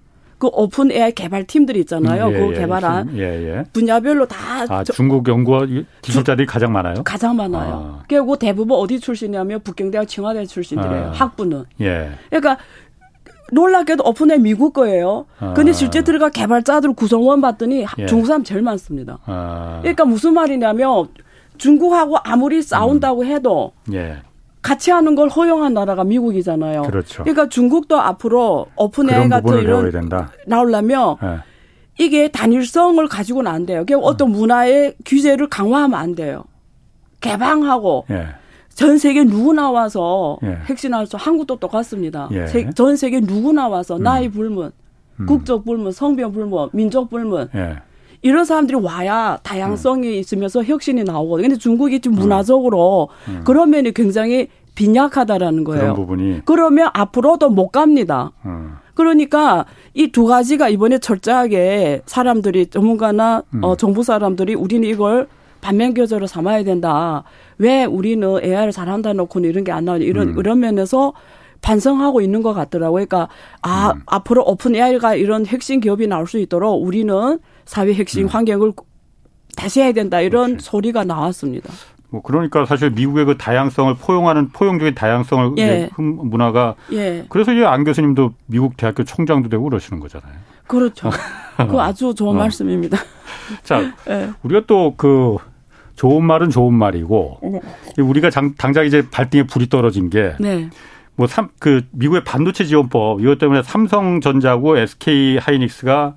[0.43, 2.25] 그 오픈 AI 개발 팀들이 있잖아요.
[2.27, 3.63] 음, 예, 그 예, 개발한 예, 예.
[3.71, 6.95] 분야별로 다 아, 중국 연구원 기술자들이 가장 많아요.
[7.05, 7.99] 가장 많아요.
[8.01, 8.03] 아.
[8.09, 11.05] 그리고 대부분 어디 출신이냐면 북경대학 청와대 출신들이에요.
[11.05, 11.11] 아.
[11.11, 11.63] 학부는.
[11.79, 12.09] 예.
[12.29, 12.57] 그러니까
[13.53, 15.27] 놀랍게도 오픈에 미국 거예요.
[15.39, 15.53] 아.
[15.53, 18.05] 근데 실제 들어가 개발자들 구성원 봤더니 예.
[18.05, 19.19] 중국 사람 제일 많습니다.
[19.25, 19.79] 아.
[19.79, 21.07] 그러니까 무슨 말이냐면
[21.57, 23.27] 중국하고 아무리 싸운다고 음.
[23.27, 24.17] 해도 예.
[24.63, 26.83] 같이 하는 걸 허용한 나라가 미국이잖아요.
[26.83, 27.23] 그렇죠.
[27.23, 30.09] 그러니까 중국도 앞으로 오픈 AI 같은 이런
[30.47, 31.37] 나오려면 네.
[31.99, 33.83] 이게 단일성을 가지고는 안 돼요.
[33.85, 36.45] 그러니까 어떤 문화의 규제를 강화하면 안 돼요.
[37.19, 38.27] 개방하고 예.
[38.73, 40.57] 전 세계 누구 나 와서 예.
[40.65, 42.29] 핵심할 수 한국도 똑같습니다.
[42.31, 42.47] 예.
[42.73, 44.03] 전 세계 누구 나 와서 음.
[44.03, 44.71] 나이 불문,
[45.19, 45.25] 음.
[45.25, 47.75] 국적 불문, 성별 불문, 민족 불문 예.
[48.23, 50.13] 이런 사람들이 와야 다양성이 음.
[50.13, 51.49] 있으면서 혁신이 나오거든요.
[51.49, 52.19] 근데 중국이 좀 음.
[52.19, 53.41] 문화적으로 음.
[53.43, 55.81] 그런 면이 굉장히 빈약하다라는 거예요.
[55.81, 56.41] 그런 부분이.
[56.45, 58.31] 그러면 앞으로도 못 갑니다.
[58.45, 58.73] 음.
[58.95, 63.63] 그러니까 이 두 가지가 이번에 철저하게 사람들이 전문가나 음.
[63.63, 65.27] 어, 정부 사람들이 우리는 이걸
[65.61, 67.23] 반면 교재로 삼아야 된다.
[67.57, 70.03] 왜 우리는 AI를 잘한다 놓고는 이런 게 안 나오냐.
[70.05, 70.35] 이런, 음.
[70.39, 71.13] 이런 면에서
[71.61, 73.05] 반성하고 있는 것 같더라고요.
[73.05, 73.29] 그러니까,
[73.61, 74.01] 아, 음.
[74.05, 78.27] 앞으로 오픈 AI가 이런 핵심 기업이 나올 수 있도록 우리는 사회 핵심 음.
[78.27, 78.73] 환경을
[79.55, 80.19] 다시 해야 된다.
[80.21, 80.65] 이런 그렇지.
[80.65, 81.71] 소리가 나왔습니다.
[82.09, 85.89] 뭐 그러니까 사실 미국의 그 다양성을 포용하는 포용적인 다양성을 예.
[85.97, 87.25] 문화가 예.
[87.29, 90.33] 그래서 이제 안 교수님도 미국 대학교 총장도 되고 그러시는 거잖아요.
[90.67, 91.09] 그렇죠.
[91.69, 92.39] 그 아주 좋은 어.
[92.39, 92.97] 말씀입니다.
[93.63, 94.29] 자, 예.
[94.43, 95.37] 우리가 또 그
[95.95, 98.01] 좋은 말은 좋은 말이고 네.
[98.01, 100.69] 우리가 장, 당장 이제 발등에 불이 떨어진 게 네.
[101.15, 106.15] 뭐 삼 그 미국의 반도체 지원법 이것 때문에 삼성전자고 SK 하이닉스가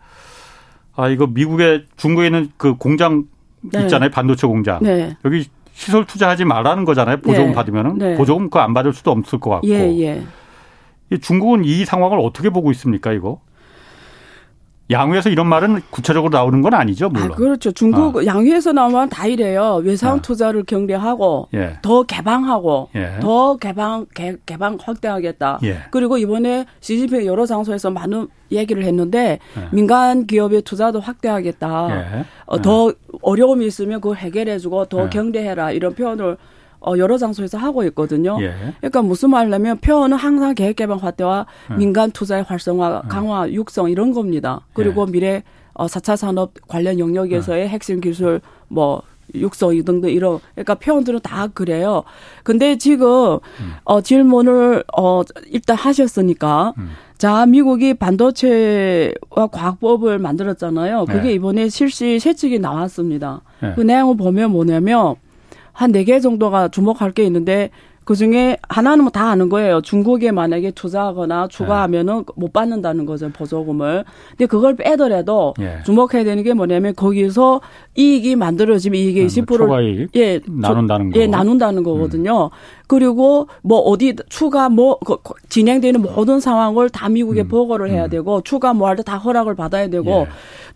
[0.96, 3.24] 아 이거 미국의 중국에 있는 그 공장
[3.60, 3.82] 네.
[3.82, 5.16] 있잖아요 반도체 공장 네.
[5.24, 7.18] 여기 시설 투자하지 말라는 거잖아요.
[7.18, 7.54] 보조금 네.
[7.54, 8.16] 받으면은 네.
[8.16, 9.68] 보조금 그안 받을 수도 없을 것 같고.
[9.68, 11.18] 예, 예.
[11.20, 13.40] 중국은 이 상황을 어떻게 보고 있습니까, 이거?
[14.90, 17.32] 양회에서 이런 말은 구체적으로 나오는 건 아니죠, 물론.
[17.32, 17.72] 아, 그렇죠.
[17.72, 18.24] 중국 어.
[18.24, 19.80] 양회에서 나오면 다 이래요.
[19.82, 20.22] 외상 어.
[20.22, 21.78] 투자를 경계하고 예.
[21.82, 23.18] 더 개방하고 예.
[23.20, 25.58] 더 개방 개, 개방 확대하겠다.
[25.64, 25.78] 예.
[25.90, 29.68] 그리고 이번에 시진핑 여러 장소에서 많은 얘기를 했는데 예.
[29.72, 31.88] 민간 기업의 투자도 확대하겠다.
[31.90, 32.24] 예.
[32.46, 35.08] 어, 더 어려움이 있으면 그걸 해결해주고 더 예.
[35.08, 36.36] 경대해라 이런 표현을
[36.80, 38.36] 어, 여러 장소에서 하고 있거든요.
[38.40, 38.54] 예.
[38.78, 41.78] 그러니까 무슨 말이냐면 표현은 항상 계획개방 확대와 음.
[41.78, 43.08] 민간 투자의 활성화, 음.
[43.08, 44.66] 강화, 육성 이런 겁니다.
[44.72, 45.12] 그리고 예.
[45.12, 45.42] 미래
[45.74, 47.68] 어, 4차 산업 관련 영역에서의 음.
[47.68, 49.02] 핵심 기술 뭐
[49.34, 52.04] 육성 등등 이런 그러니까 표현들은 다 그래요.
[52.42, 53.72] 근데 지금 음.
[53.84, 56.90] 어 질문을 어 일단 하셨으니까 음.
[57.18, 61.06] 자 미국이 반도체와 과학법을 만들었잖아요.
[61.06, 61.34] 그게 네.
[61.34, 63.42] 이번에 실시 세칙이 나왔습니다.
[63.60, 63.72] 네.
[63.74, 65.16] 그 내용을 보면 뭐냐면
[65.76, 67.70] 한4개 정도가 주목할 게 있는데
[68.04, 69.80] 그 중에 하나는 뭐 다 아는 거예요.
[69.80, 72.32] 중국에 만약에 투자하거나 추가하면은 네.
[72.36, 74.04] 못 받는다는 거죠, 보조금을.
[74.30, 75.78] 근데 그걸 빼더라도 예.
[75.84, 77.60] 주목해야 되는 게 뭐냐면 거기서
[77.96, 79.78] 이익이 만들어지면 이익의 아, 20%를 뭐
[80.14, 81.18] 예, 나눈다는 거.
[81.18, 82.44] 예, 나눈다는 거거든요.
[82.44, 82.50] 음.
[82.86, 85.00] 그리고 뭐 어디 추가 뭐
[85.48, 87.48] 진행되는 모든 상황을 다 미국에 음.
[87.48, 88.10] 보고를 해야 음.
[88.10, 90.26] 되고 추가 뭐 할 때 다 허락을 받아야 되고 예.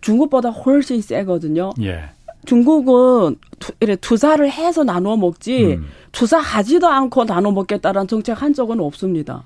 [0.01, 1.69] 중국보다 훨씬 세거든요.
[1.81, 2.09] 예.
[2.45, 5.87] 중국은 투, 이래 투자를 해서 나눠 먹지 음.
[6.11, 9.43] 투자하지도 않고 나눠 먹겠다라는 정책 한 적은 없습니다.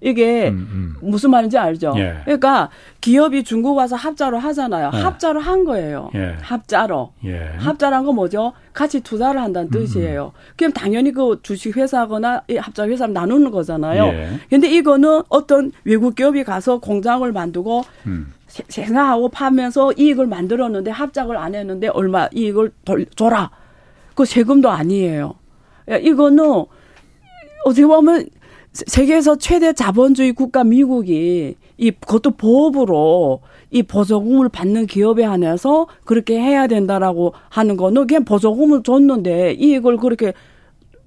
[0.00, 0.68] 이게 음,
[1.02, 1.08] 음.
[1.08, 1.94] 무슨 말인지 알죠?
[1.96, 2.18] 예.
[2.24, 2.68] 그러니까
[3.00, 4.90] 기업이 중국 와서 합자로 하잖아요.
[4.94, 4.98] 예.
[4.98, 6.10] 합자로 한 거예요.
[6.14, 6.36] 예.
[6.40, 7.12] 합자로.
[7.24, 7.52] 예.
[7.56, 8.52] 합자란 건 뭐죠?
[8.72, 9.80] 같이 투자를 한다는 음, 음.
[9.80, 10.32] 뜻이에요.
[10.56, 14.04] 그럼 당연히 그 주식 회사거나 합자 회사를 나누는 거잖아요.
[14.04, 14.28] 예.
[14.50, 18.32] 근데 이거는 어떤 외국 기업이 가서 공장을 만들고 음.
[18.68, 23.50] 생산하고 파면서 이익을 만들었는데 합작을 안 했는데 얼마 이익을 돌, 줘라.
[24.14, 25.34] 그 세금도 아니에요.
[26.02, 26.64] 이거는
[27.64, 28.28] 어떻게 보면
[28.72, 33.40] 세계에서 최대 자본주의 국가 미국이 이 그것도 보업으로
[33.70, 40.32] 이 보조금을 받는 기업에 한해서 그렇게 해야 된다라고 하는 거는 그냥 보조금을 줬는데 이익을 그렇게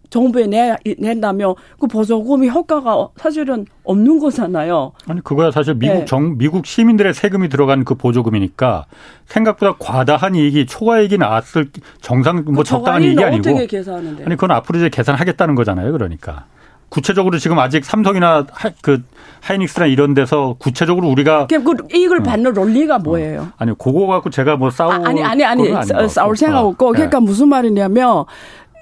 [0.09, 4.91] 정부에 내, 낸다면 그 보조금이 효과가 사실은 없는 거잖아요.
[5.07, 6.05] 아니 그거야 사실 미국 네.
[6.05, 8.85] 정 미국 시민들의 세금이 들어간 그 보조금이니까
[9.25, 11.69] 생각보다 과다한 이익이 초과이익이 나왔을
[12.01, 14.25] 정상 뭐 그 적당한 이익이 아니고 어떻게 계산하는데?
[14.25, 15.91] 아니 그건 앞으로 이제 계산하겠다는 거잖아요.
[15.91, 16.45] 그러니까
[16.89, 19.03] 구체적으로 지금 아직 삼성이나 하, 그
[19.41, 21.55] 하이닉스나 이런 데서 구체적으로 우리가 그
[21.93, 22.23] 이익을 어.
[22.23, 23.41] 받는 논리가 뭐예요?
[23.41, 23.51] 어.
[23.57, 25.69] 아니 그거 갖고 제가 뭐 싸우 아, 아니 아니 아니
[26.09, 26.91] 싸울 생각 없고 어.
[26.91, 27.25] 그러니까 네.
[27.25, 28.25] 무슨 말이냐면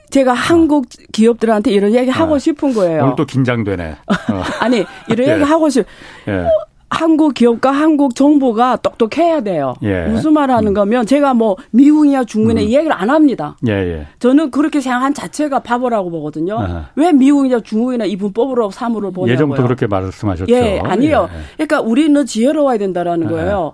[0.10, 3.04] 제가 한국 기업들한테 이런 얘기 하고 아, 싶은 거예요.
[3.04, 3.91] 오늘 또 긴장되네.
[4.08, 4.43] 어.
[4.60, 5.34] 아니, 이런 예.
[5.34, 5.86] 얘기 하고 싶.
[6.28, 6.46] 예.
[6.89, 9.76] 한국 기업과 한국 정부가 똑똑해야 돼요.
[9.84, 10.06] 예.
[10.06, 10.74] 무슨 말 하는 음.
[10.74, 12.67] 거면 제가 뭐 미국이냐 중국이냐 음.
[12.67, 13.58] 이 얘기를 안 합니다.
[13.67, 14.08] 예, 예.
[14.20, 16.58] 저는 그렇게 생각한 자체가 바보라고 보거든요.
[16.58, 16.86] 아하.
[16.96, 19.34] 왜 미국이냐 중국이냐 이분법으로 사물을 보냐고요.
[19.34, 20.54] 예전부터 그렇게 말씀하셨죠.
[20.54, 21.28] 예, 아니요.
[21.30, 21.65] 예.
[21.65, 23.74] 그러니까 우리는 지혜로워야 된다라는 거예요.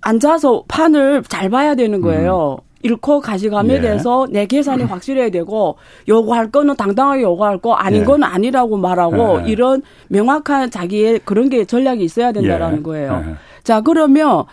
[0.00, 2.58] 앉아서 판을 잘 봐야 되는 거예요.
[2.60, 2.73] 음.
[2.84, 3.80] 잃고 가져감에 예.
[3.80, 8.04] 대해서 내 계산이 확실해야 되고 요구할 거는 당당하게 요구할 거 아닌 예.
[8.04, 9.50] 건 아니라고 말하고 예.
[9.50, 12.82] 이런 명확한 자기의 그런 게 전략이 있어야 된다라는 예.
[12.82, 13.24] 거예요.
[13.26, 13.34] 예.
[13.62, 14.44] 자 그러면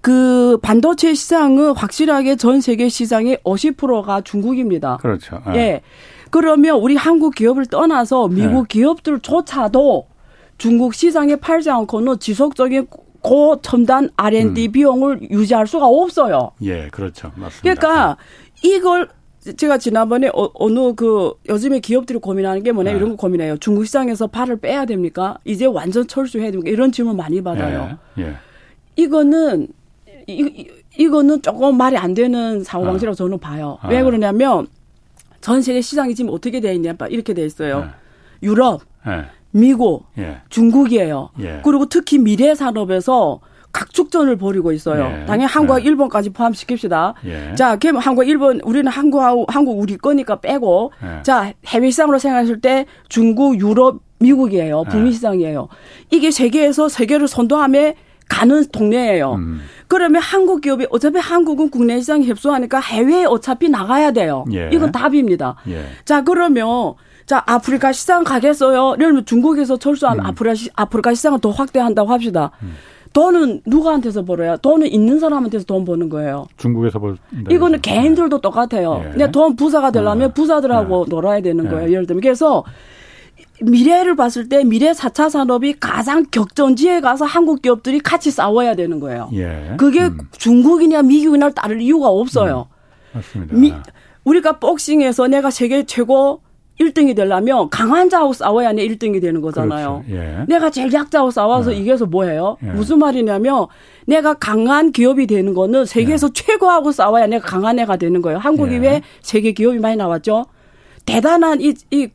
[0.00, 4.98] 그 반도체 시장은 확실하게 전 세계 시장의 50%가 중국입니다.
[4.98, 5.42] 그렇죠.
[5.54, 5.58] 예.
[5.58, 5.80] 예.
[6.30, 8.78] 그러면 우리 한국 기업을 떠나서 미국 예.
[8.78, 10.06] 기업들조차도
[10.58, 12.86] 중국 시장에 팔지 않고는 지속적인
[13.22, 14.72] 고첨단 R&D 음.
[14.72, 16.52] 비용을 유지할 수가 없어요.
[16.62, 17.32] 예, 그렇죠.
[17.36, 17.60] 맞습니다.
[17.62, 18.16] 그러니까
[18.62, 19.08] 이걸
[19.56, 22.96] 제가 지난번에 어, 느그 요즘에 기업들이 고민하는 게 뭐냐 네.
[22.96, 23.56] 이런 거 고민해요.
[23.56, 25.38] 중국 시장에서 발을 빼야 됩니까?
[25.44, 26.70] 이제 완전 철수해야 됩니까?
[26.70, 27.98] 이런 질문 많이 받아요.
[28.18, 28.22] 예.
[28.22, 28.34] 예.
[28.96, 29.68] 이거는
[30.26, 33.16] 이, 이 거는 조금 말이 안 되는 사고 방식이라고 아.
[33.16, 33.78] 저는 봐요.
[33.80, 33.88] 아.
[33.88, 34.66] 왜 그러냐면
[35.40, 37.80] 전 세계 시장이 지금 어떻게 돼 있냐 이렇게 돼 있어요.
[37.80, 37.86] 네.
[38.42, 39.24] 유럽, 네.
[39.52, 40.38] 미국, 예.
[40.48, 41.30] 중국이에요.
[41.40, 41.60] 예.
[41.64, 43.40] 그리고 특히 미래 산업에서
[43.72, 45.04] 각축전을 벌이고 있어요.
[45.04, 45.26] 예.
[45.26, 45.84] 당연히 한국과 예.
[45.84, 47.14] 일본까지 포함시킵시다.
[47.26, 47.54] 예.
[47.54, 51.22] 자, 그럼 한국, 일본, 우리는 한국하고, 한국 우리 거니까 빼고, 예.
[51.22, 54.84] 자, 해외 시장으로 생각했을 때 중국, 유럽, 미국이에요.
[54.86, 54.90] 예.
[54.90, 55.68] 북미 시장이에요.
[56.10, 57.94] 이게 세계에서 세계를 선도함에
[58.28, 59.34] 가는 동네예요.
[59.34, 59.60] 음.
[59.88, 64.44] 그러면 한국 기업이 어차피 한국은 국내 시장 협소하니까 해외에 어차피 나가야 돼요.
[64.52, 64.70] 예.
[64.72, 65.56] 이건 답입니다.
[66.04, 66.94] 자, 그러면
[67.30, 68.94] 자, 아프리카 시장 가겠어요.
[68.94, 70.30] 예를 들면 중국에서 철수하면 음.
[70.30, 72.50] 아프리카, 아프리카 시장을 더 확대한다고 합시다.
[72.60, 72.72] 음.
[73.12, 74.56] 돈은 누구한테서 벌어요?
[74.56, 76.48] 돈은 있는 사람한테서 돈 버는 거예요.
[76.56, 77.18] 중국에서 벌.
[77.30, 77.54] 네.
[77.54, 79.04] 이거는 개인들도 똑같아요.
[79.04, 79.10] 예.
[79.10, 80.32] 근데 돈 부자가 되려면 어.
[80.32, 81.08] 부자들하고 예.
[81.08, 81.68] 놀아야 되는 예.
[81.68, 81.92] 거예요.
[81.92, 82.64] 예를 들면 그래서
[83.62, 89.30] 미래를 봤을 때 미래 4차 산업이 가장 격전지에 가서 한국 기업들이 같이 싸워야 되는 거예요.
[89.34, 89.76] 예.
[89.78, 90.18] 그게 음.
[90.32, 92.66] 중국이냐 미국이냐 따를 이유가 없어요.
[93.14, 93.18] 음.
[93.18, 93.54] 맞습니다.
[93.54, 93.72] 미,
[94.24, 96.40] 우리가 복싱에서 내가 세계 최고
[96.80, 100.02] 1등이 되려면 강한 자하고 싸워야 내 1등이 되는 거잖아요.
[100.06, 100.22] 그렇죠.
[100.22, 100.44] 예.
[100.48, 101.76] 내가 제일 약자하고 싸워서 예.
[101.76, 102.56] 이겨서 뭐예요?
[102.64, 102.68] 예.
[102.68, 103.66] 무슨 말이냐면
[104.06, 106.32] 내가 강한 기업이 되는 거는 세계에서 예.
[106.32, 108.38] 최고하고 싸워야 내가 강한 애가 되는 거예요.
[108.38, 108.78] 한국이 예.
[108.78, 110.46] 왜 세계 기업이 많이 나왔죠?
[111.06, 112.08] 대단한 이, 이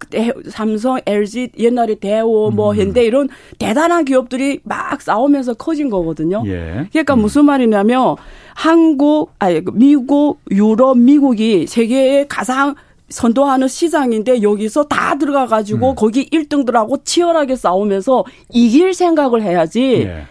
[0.49, 2.77] 삼성, LG, 옛날에 대우, 뭐 음.
[2.77, 3.27] 현대 이런
[3.59, 6.43] 대단한 기업들이 막 싸우면서 커진 거거든요.
[6.45, 6.87] 예.
[6.91, 7.21] 그러니까 음.
[7.21, 8.15] 무슨 말이냐면
[8.53, 12.75] 한국, 아니 미국, 유럽, 미국이 세계의 가장
[13.09, 15.95] 선도하는 시장인데 여기서 다 들어가 가지고 음.
[15.95, 20.05] 거기 1등들하고 치열하게 싸우면서 이길 생각을 해야지.
[20.07, 20.23] 예.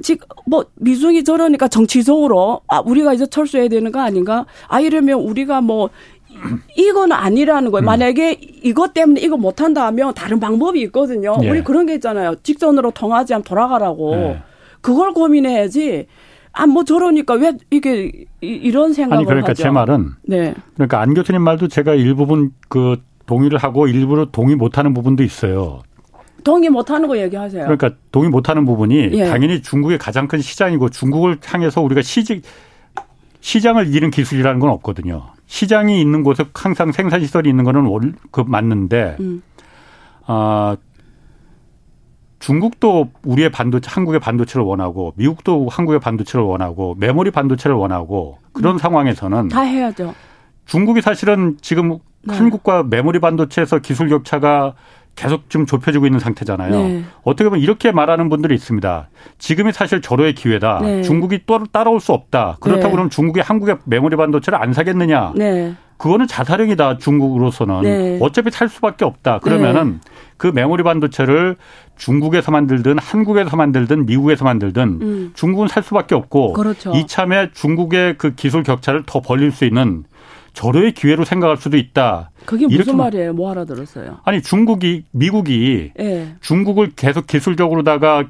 [0.00, 4.46] 지금 뭐 미중이 저러니까 정치적으로 아 우리가 이제 철수해야 되는 거 아닌가?
[4.68, 5.90] 아 이러면 우리가 뭐
[6.76, 7.82] 이건 아니라는 거예요.
[7.82, 7.86] 음.
[7.86, 11.36] 만약에 이것 때문에 이거 못한다 하면 다른 방법이 있거든요.
[11.42, 11.50] 예.
[11.50, 12.36] 우리 그런 게 있잖아요.
[12.42, 14.14] 직전으로 통하지 않으면 돌아가라고.
[14.14, 14.42] 예.
[14.80, 16.06] 그걸 고민해야지.
[16.52, 19.62] 아, 뭐 저러니까 왜 이게 이 런 생각을 아니 그러니까 하죠?
[19.62, 20.54] 제 말은 네.
[20.74, 25.82] 그러니까 안 교수님 말도 제가 일부분 그 동의를 하고 일부러 동의 못 하는 부분도 있어요.
[26.44, 27.62] 동의 못 하는 거 얘기하세요.
[27.64, 29.24] 그러니까 동의 못 하는 부분이 예.
[29.26, 32.42] 당연히 중국의 가장 큰 시장이고 중국을 향해서 우리가 시직
[33.40, 35.24] 시장을 이기는 기술이라는 건 없거든요.
[35.46, 39.42] 시장이 있는 곳에 항상 생산 시설이 있는 거는 그 맞는데 음.
[40.26, 40.76] 아
[42.38, 48.78] 중국도 우리의 반도체, 한국의 반도체를 원하고 미국도 한국의 반도체를 원하고 메모리 반도체를 원하고 그런 음.
[48.78, 50.14] 상황에서는 다 해야죠.
[50.66, 52.36] 중국이 사실은 지금 네.
[52.36, 54.74] 한국과 메모리 반도체에서 기술 격차가
[55.16, 56.70] 계속 좀 좁혀지고 있는 상태잖아요.
[56.70, 57.04] 네.
[57.24, 59.08] 어떻게 보면 이렇게 말하는 분들이 있습니다.
[59.38, 60.78] 지금이 사실 절호의 기회다.
[60.80, 61.02] 네.
[61.02, 62.58] 중국이 또 따라올 수 없다.
[62.60, 62.92] 그렇다고 네.
[62.92, 65.32] 그러면 중국이 한국의 메모리 반도체를 안 사겠느냐?
[65.98, 66.02] 네.
[66.02, 68.18] 그거는 자살행위다 중국으로서는 네.
[68.22, 69.40] 어차피 살 수밖에 없다.
[69.40, 70.10] 그러면은 네.
[70.36, 71.56] 그 메모리 반도체를
[71.96, 75.30] 중국에서 만들든 한국에서 만들든 미국에서 만들든 음.
[75.34, 76.92] 중국은 살 수밖에 없고 그렇죠.
[76.94, 80.04] 이참에 중국의 그 기술 격차를 더 벌릴 수 있는
[80.52, 82.30] 절호의 기회로 생각할 수도 있다.
[82.46, 83.32] 그게 무슨 말이에요?
[83.32, 84.18] 뭐 알아들었어요?
[84.24, 86.34] 아니 중국이 미국이 네.
[86.40, 88.24] 중국을 계속 기술적으로다가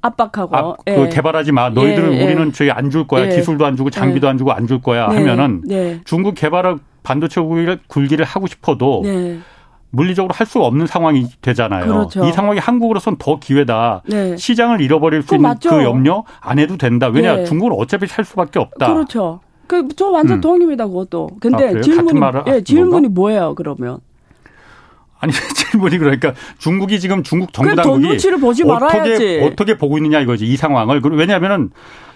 [0.00, 1.08] 압박하고 아, 그 예.
[1.08, 1.70] 개발하지 마.
[1.70, 2.24] 너희들은 예.
[2.24, 3.26] 우리는 저희 안 줄 거야.
[3.30, 3.36] 예.
[3.36, 5.16] 기술도 안 주고 장비도 안 주고 안 줄 거야 네.
[5.18, 6.00] 하면은 네.
[6.04, 7.40] 중국 개발을 반도체
[7.86, 9.38] 굴기를 하고 싶어도 네.
[9.90, 11.86] 물리적으로 할 수 없는 상황이 되잖아요.
[11.86, 12.24] 그렇죠.
[12.24, 14.02] 이 상황이 한국으로선 더 기회다.
[14.06, 14.36] 네.
[14.36, 15.70] 시장을 잃어버릴 수 있는 맞죠.
[15.70, 17.08] 그 염려 안 해도 된다.
[17.08, 17.44] 왜냐 네.
[17.44, 18.92] 중국은 어차피 살 수밖에 없다.
[18.92, 19.40] 그렇죠.
[19.66, 20.40] 그 저 완전 음.
[20.40, 20.86] 동의입니다.
[20.86, 21.30] 그것도.
[21.40, 23.54] 근데 아, 질문이 예, 질문이 뭐예요?
[23.54, 24.00] 그러면
[25.18, 28.98] 아니 질문이 그러니까 중국이 지금 중국 정부 당국이 보지 말아야지.
[29.12, 31.70] 어떻게 어떻게 보고 있느냐 이거지 이 상황을 왜냐하면은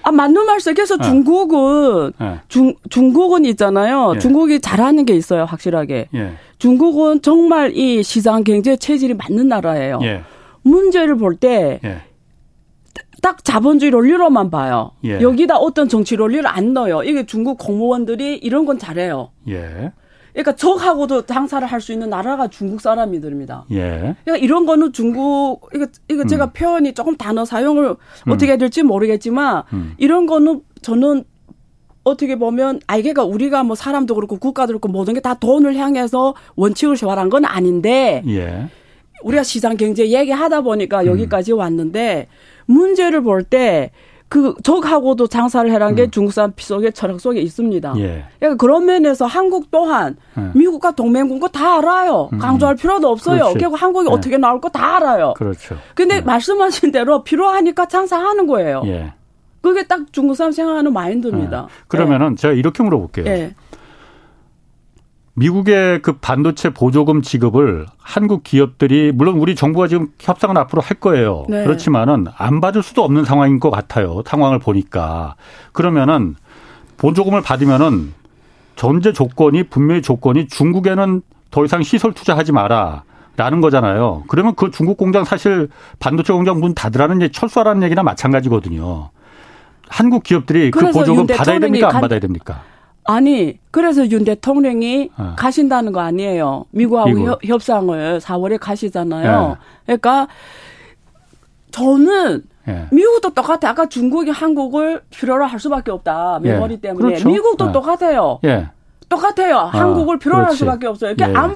[0.07, 0.73] 아 맞는 말씀.
[0.73, 1.03] 그래서 네.
[1.03, 2.39] 중국은 네.
[2.47, 4.13] 중 중국은 있잖아요.
[4.13, 4.19] 네.
[4.21, 6.09] 중국이 잘하는 게 있어요 확실하게.
[6.15, 6.33] 예.
[6.59, 9.99] 중국은 정말 이 시장 경제 체질이 맞는 나라예요.
[10.03, 10.23] 예.
[10.63, 12.03] 문제를 볼때 예.
[13.21, 14.93] 딱 자본주의 논리로만 봐요.
[15.05, 15.21] 예.
[15.21, 17.03] 여기다 어떤 정치 논리를 안 넣어요.
[17.03, 19.31] 이게 중국 공무원들이 이런 건 잘해요.
[20.37, 20.43] 예.
[20.43, 23.65] 그러니까 적하고도 장사를 할 수 있는 나라가 중국 사람이들입니다.
[23.73, 24.15] 예.
[24.25, 26.27] 그러니까 이런 거는 중국 이거 이거 음.
[26.27, 27.97] 제가 표현이 조금 단어 사용을
[28.27, 28.33] 음.
[28.33, 29.95] 어떻게 해야 될지 모르겠지만 음.
[29.99, 31.25] 이런 거는 저는
[32.05, 36.97] 어떻게 보면 알게가 우리가 뭐 사람도 그렇고 국가도 그렇고 모든 게 다 돈을 향해서 원칙을
[36.97, 38.69] 세워란 건 아닌데 예.
[39.23, 41.07] 우리가 시장 경제 얘기하다 보니까 음.
[41.07, 42.29] 여기까지 왔는데
[42.67, 43.91] 문제를 볼때
[44.29, 46.11] 그 적하고도 장사를 해란 게 음.
[46.11, 47.95] 중국 사람 피 속에 철학 속에 있습니다.
[47.99, 48.25] 예.
[48.41, 50.51] 그러니까 그런 면에서 한국 또한 예.
[50.55, 52.29] 미국과 동맹국가 다 알아요.
[52.33, 52.39] 음.
[52.39, 53.39] 강조할 필요도 없어요.
[53.39, 53.59] 그렇지.
[53.59, 54.13] 결국 한국이 예.
[54.13, 55.35] 어떻게 나올 거 다 알아요.
[55.37, 55.77] 그렇죠.
[55.95, 56.21] 근데 예.
[56.23, 58.83] 말씀하신 대로 필요하니까 장사하는 거예요.
[58.87, 59.13] 예.
[59.63, 61.67] 그게 딱 중국 사람 생각하는 마인드입니다.
[61.69, 61.85] 예.
[61.89, 63.25] 그러면은 제가 이렇게 물어볼게요.
[65.39, 71.45] 미국의 그 반도체 보조금 지급을 한국 기업들이 물론 우리 정부가 지금 협상은 앞으로 할 거예요.
[71.49, 71.63] 네.
[71.63, 74.23] 그렇지만은 안 받을 수도 없는 상황인 것 같아요.
[74.27, 75.37] 상황을 보니까
[75.73, 76.37] 그러면은
[76.97, 78.15] 보조금을 받으면은
[78.77, 81.21] 전제 조건이 분명히 조건이 중국에는
[81.51, 83.05] 더 이상 시설 투자하지 마라.
[83.39, 84.25] 라는 거잖아요.
[84.29, 85.69] 그러면 그 중국 공장 사실
[85.99, 89.11] 반도체 공장 문 닫으라는 얘기 철수하라는 얘기나 마찬가지거든요.
[89.91, 91.91] 한국 기업들이 그 보조금 받아야 됩니까?
[91.93, 92.63] 안 받아야 됩니까?
[93.07, 95.35] 아니, 그래서 윤 대통령이 어.
[95.37, 96.65] 가신다는 거 아니에요.
[96.71, 97.45] 미국하고 미국.
[97.45, 99.49] 협, 상을 4월에 가시잖아요.
[99.87, 99.97] 네.
[99.99, 100.29] 그러니까
[101.71, 102.87] 저는 예.
[102.91, 103.71] 미국도 똑같아.
[103.71, 106.41] 아까 중국이 한국을 필요로 할 수밖에 없다.
[106.43, 106.81] 메모리 예.
[106.81, 107.07] 때문에.
[107.07, 107.29] 그렇죠.
[107.29, 107.73] 미국도 예.
[107.73, 108.41] 똑같아요.
[108.45, 108.69] 예.
[109.09, 109.59] 똑같아요.
[109.59, 110.51] 아, 한국을 필요로 그렇지.
[110.51, 111.13] 할 수밖에 없어요.
[111.13, 111.37] 이렇게 예.
[111.37, 111.55] 안,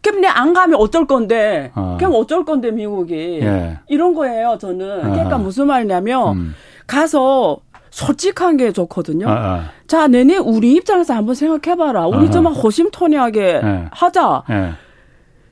[0.00, 1.96] 그럼 안 가면 어쩔 건데, 어.
[1.98, 3.40] 그럼 어쩔 건데, 미국이.
[3.42, 3.78] 예.
[3.88, 5.02] 이런 거예요, 저는.
[5.02, 6.54] 그러니까 무슨 말이냐면, 음.
[6.86, 7.58] 가서
[7.90, 9.28] 솔직한 게 좋거든요.
[9.28, 9.70] 아, 아.
[9.86, 12.06] 자, 내내 우리 입장에서 한번 생각해봐라.
[12.06, 13.84] 우리 좀 호심토니하게 네.
[13.90, 14.42] 하자.
[14.48, 14.72] 네.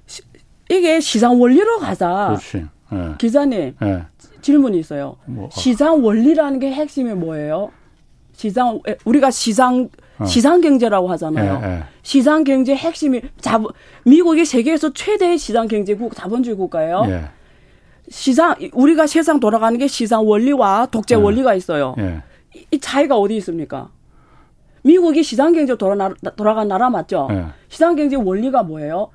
[0.06, 0.22] 시,
[0.68, 2.36] 이게 시장 원리로 가자.
[2.90, 2.98] 네.
[3.18, 3.74] 기자님,
[4.40, 5.16] 질문이 있어요.
[5.26, 5.48] 뭐, 어.
[5.52, 7.70] 시장 원리라는 게 핵심이 뭐예요?
[8.34, 10.24] 시장, 우리가 시장, 어.
[10.26, 11.82] 시장 경제라고 하잖아요.
[12.02, 13.72] 시장 경제 핵심이 자본,
[14.04, 17.30] 미국이 세계에서 최대의 시장 경제국, 자본주의 국가예요.
[18.08, 21.94] 시장 우리가 세상 돌아가는 게 시장 원리와 독재 원리가 있어요.
[21.98, 22.22] 예.
[22.70, 23.90] 이 차이가 어디 있습니까?
[24.82, 27.26] 미국이 시장 경제 돌아 돌아간 나라 맞죠?
[27.30, 27.46] 네.
[27.68, 29.10] 시장 경제 원리가 뭐예요?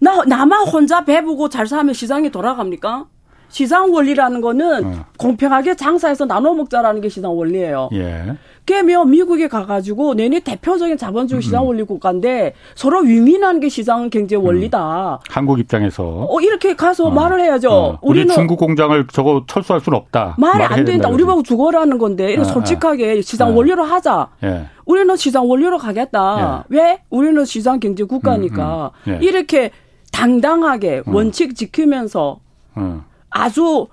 [0.00, 3.06] 나 나만 혼자 배부고 잘 사면 시장이 돌아갑니까?
[3.48, 5.04] 시장 원리라는 거는 어.
[5.18, 7.90] 공평하게 장사해서 나눠 먹자라는 게 시장 원리예요.
[7.94, 8.36] 예.
[8.68, 15.14] 깨며 미국에 가가지고 내내 대표적인 자본주의 시장 원리 국가인데 서로 위민하는 게 시장 경제 원리다.
[15.14, 15.18] 음.
[15.30, 17.10] 한국 입장에서 어 이렇게 가서 어.
[17.10, 17.70] 말을 해야죠.
[17.70, 17.98] 어.
[18.02, 20.34] 우리 중국 공장을 저거 철수할 수는 없다.
[20.36, 21.08] 말이 안 된다.
[21.08, 23.50] 우리 보고 죽어라는 건데 이런 아, 솔직하게 시장 아.
[23.52, 24.28] 원리로 하자.
[24.44, 24.66] 예.
[24.84, 26.66] 우리는 시장 원리로 가겠다.
[26.70, 26.76] 예.
[26.76, 27.02] 왜?
[27.08, 29.18] 우리는 시장 경제 국가니까 음, 음.
[29.22, 29.26] 예.
[29.26, 29.70] 이렇게
[30.12, 31.10] 당당하게 어.
[31.10, 32.40] 원칙 지키면서
[32.74, 33.04] 어.
[33.30, 33.86] 아주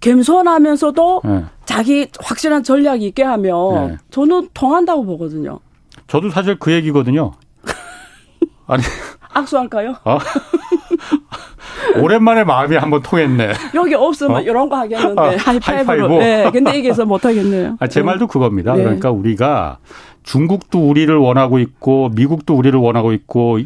[0.00, 1.44] 겸손하면서도 네.
[1.64, 3.96] 자기 확실한 전략이 있게 하면 네.
[4.10, 5.60] 저는 통한다고 보거든요.
[6.06, 7.32] 저도 사실 그 얘기거든요.
[8.66, 8.82] 아니
[9.32, 9.96] 악수할까요?
[10.04, 10.18] 어?
[12.00, 13.52] 오랜만에 마음이 한번 통했네.
[13.74, 14.40] 여기 없으면 어?
[14.40, 16.18] 이런 거 하겠는데 아, 하이파이브로.
[16.18, 17.76] 네, 근데 이게서 못 하겠네요.
[17.80, 18.06] 아, 제 네.
[18.06, 18.74] 말도 그겁니다.
[18.74, 18.82] 네.
[18.82, 19.78] 그러니까 우리가
[20.22, 23.58] 중국도 우리를 원하고 있고 미국도 우리를 원하고 있고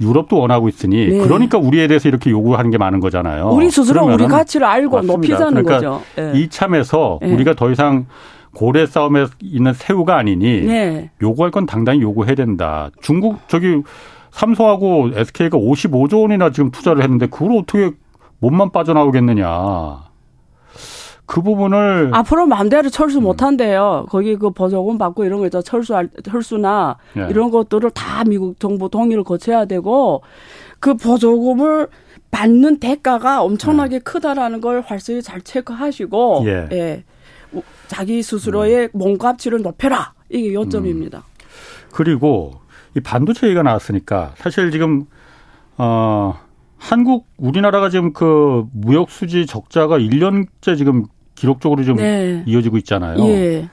[0.00, 1.18] 유럽도 원하고 있으니 네.
[1.18, 3.48] 그러니까 우리에 대해서 이렇게 요구하는 게 많은 거잖아요.
[3.48, 5.12] 우리 스스로 우리 가치를 알고 맞습니다.
[5.16, 6.02] 높이자는 그러니까 거죠.
[6.16, 6.40] 네.
[6.40, 7.32] 이참에서 네.
[7.32, 8.06] 우리가 더 이상
[8.54, 11.10] 고래 싸움에 있는 새우가 아니니 네.
[11.20, 12.90] 요구할 건 당당히 요구해야 된다.
[13.00, 13.82] 중국 저기
[14.30, 17.90] 삼성하고 SK가 55조 원이나 지금 투자를 했는데 그걸 어떻게
[18.38, 20.07] 몸만 빠져나오겠느냐.
[21.28, 23.24] 그 부분을 앞으로 마음대로 철수 음.
[23.24, 24.06] 못 한대요.
[24.08, 25.60] 거기 그 보조금 받고 이런 거 있죠.
[25.60, 27.26] 철수할 철수나 네.
[27.28, 30.22] 이런 것들을 다 미국 정부 동의를 거쳐야 되고
[30.80, 31.88] 그 보조금을
[32.30, 34.02] 받는 대가가 엄청나게 네.
[34.02, 36.68] 크다라는 걸 활성히 잘 체크하시고 예.
[36.72, 37.04] 예.
[37.88, 38.98] 자기 스스로의 음.
[38.98, 40.14] 몸값치를 높여라.
[40.30, 41.18] 이게 요점입니다.
[41.18, 41.92] 음.
[41.92, 42.54] 그리고
[42.96, 45.04] 이 반도체 얘기가 나왔으니까 사실 지금
[45.76, 46.38] 어
[46.78, 51.04] 한국 우리나라가 지금 그 무역 수지 적자가 1년째 지금
[51.38, 52.42] 기록적으로 좀 네.
[52.46, 53.18] 이어지고 있잖아요.
[53.28, 53.68] 예.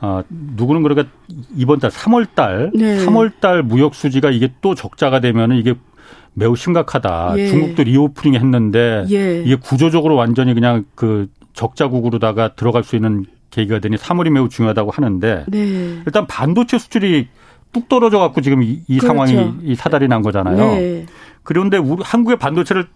[0.00, 1.08] 아, 누구는 그러니까
[1.56, 3.04] 이번 달 3월 달, 네.
[3.04, 5.74] 3월 달 무역 수지가 이게 또 적자가 되면은 이게
[6.32, 7.34] 매우 심각하다.
[7.36, 7.48] 예.
[7.48, 9.42] 중국도 reopening 했는데 예.
[9.42, 15.44] 이게 구조적으로 완전히 그냥 그 적자국으로다가 들어갈 수 있는 계기가 되니 3월이 매우 중요하다고 하는데
[15.48, 15.58] 네.
[16.06, 17.28] 일단 반도체 수출이
[17.72, 19.06] 뚝 떨어져 갖고 지금 이, 이 그렇죠.
[19.06, 20.56] 상황이 이 사달이 난 거잖아요.
[20.56, 21.06] 네.
[21.42, 22.86] 그런데 우리 한국의 반도체를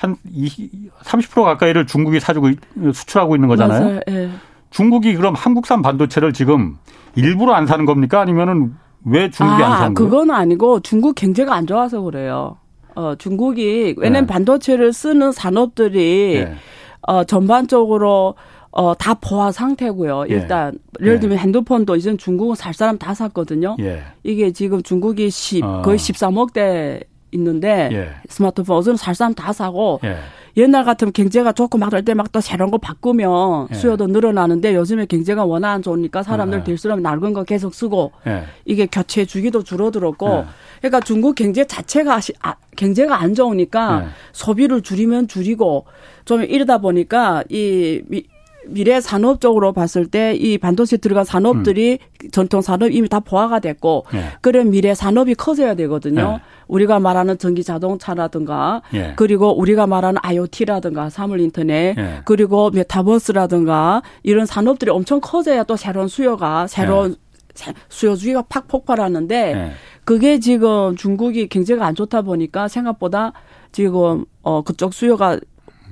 [0.00, 0.70] 한 20,
[1.04, 2.48] 30% 가까이를 중국이 사주고
[2.94, 4.00] 수출하고 있는 거잖아요.
[4.08, 4.30] 예.
[4.70, 6.78] 중국이 그럼 한국산 반도체를 지금
[7.16, 8.20] 일부러 안 사는 겁니까?
[8.20, 10.10] 아니면은 왜 중국이 아, 안 사는 거예요?
[10.10, 12.56] 그건 아니고 중국 경제가 안 좋아서 그래요.
[12.94, 14.32] 어, 중국이 왜냐면 네.
[14.32, 16.54] 반도체를 쓰는 산업들이 네.
[17.02, 18.36] 어, 전반적으로
[18.70, 20.24] 어, 다 포화 상태고요.
[20.30, 20.34] 예.
[20.34, 21.04] 일단 예.
[21.04, 21.42] 예를 들면 예.
[21.42, 23.76] 핸드폰도 이젠 중국은 살 사람 다 샀거든요.
[23.80, 24.02] 예.
[24.22, 25.82] 이게 지금 중국이 10 어.
[25.82, 27.02] 거의 13억 대
[27.32, 28.10] 있는데 예.
[28.28, 30.16] 스마트폰 어제는 살 사람 다 사고 예.
[30.56, 33.74] 옛날 같으면 경제가 좋고 막할때막 또 새로운 거 바꾸면 예.
[33.74, 37.02] 수요도 늘어나는데 요즘에 경제가 워낙 안 좋으니까 사람들 될수록 예.
[37.02, 38.44] 낡은 거 계속 쓰고 예.
[38.64, 40.44] 이게 교체 주기도 줄어들었고 예.
[40.80, 45.86] 그러니까 중국 경제 자체가 아, 경제가 안 좋으니까 소비를 줄이면 줄이고
[46.24, 48.24] 좀 이러다 보니까 이 미
[48.68, 52.30] 래 산업적으로 봤을 때 이 반도체 들어간 산업들이 음.
[52.30, 54.24] 전통 산업 이미 다 보화가 됐고 예.
[54.40, 56.38] 그런 미래 산업이 커져야 되거든요.
[56.38, 56.42] 예.
[56.68, 59.14] 우리가 말하는 전기 자동차라든가 예.
[59.16, 62.20] 그리고 우리가 말하는 IoT라든가 사물 인터넷 예.
[62.24, 67.74] 그리고 메타버스라든가 이런 산업들이 엄청 커져야 또 새로운 수요가 새로운 예.
[67.88, 69.72] 수요주의가 팍 폭발하는데 예.
[70.04, 73.32] 그게 지금 중국이 경제가 안 좋다 보니까 생각보다
[73.72, 75.38] 지금 어 그쪽 수요가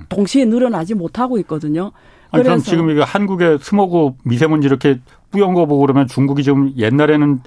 [0.09, 1.91] 동시에 늘어나지 못하고 있거든요.
[2.31, 4.99] 아니, 그럼 지금 이거 한국의 스모그 미세먼지 이렇게
[5.31, 7.41] 뿌연 거 보고 그러면 중국이 지금 옛날에는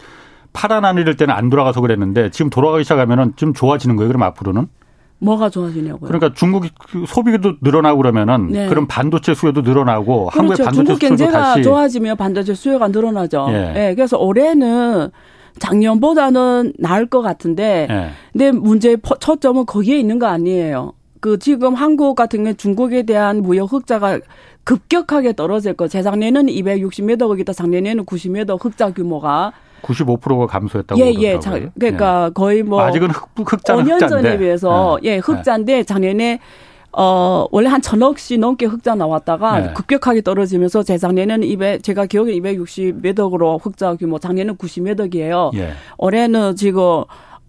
[0.52, 4.08] 파란 하늘일 때는 안 돌아가서 그랬는데 지금 돌아가기 시작하면은 좀 좋아지는 거예요.
[4.08, 4.66] 그럼 앞으로는?
[5.22, 6.08] 뭐가 좋아지냐고요?
[6.08, 8.66] 그러니까 중국이 그 소비도 늘어나고 그러면 네.
[8.68, 10.38] 그럼 반도체 수요도 늘어나고 그렇죠.
[10.38, 13.46] 한국의 반도체 중국 경제가 좋아지면 반도체 수요가 늘어나죠.
[13.50, 13.72] 예.
[13.72, 13.94] 네.
[13.94, 15.10] 그래서 올해는
[15.60, 18.10] 작년보다는 나을 것 같은데 예.
[18.32, 20.94] 근데 문제의 초점은 거기에 있는 거 아니에요.
[21.22, 24.18] 그 지금 한국 같은 경우 중국에 대한 무역 흑자가
[24.64, 25.86] 급격하게 떨어질 거.
[25.86, 27.52] 재작년에는 260몇 억이다.
[27.52, 29.52] 작년에는 90몇 억 흑자 규모가
[29.82, 31.38] 95%가 감소했다고 예, 예.
[31.38, 32.32] 자, 그러니까 예.
[32.34, 36.40] 거의 뭐 아직은 흑, 흑자는 5년 전에 비해서 예, 예 흑자인데 작년에
[36.90, 39.72] 어, 원래 한 천억씩 넘게 흑자 나왔다가 네.
[39.74, 45.52] 급격하게 떨어지면서 재작년에는 200, 제가 기억에 260몇 억으로 흑자 규모, 작년에는 90몇 억이에요.
[45.54, 45.70] 예.
[45.98, 47.04] 올해는 지금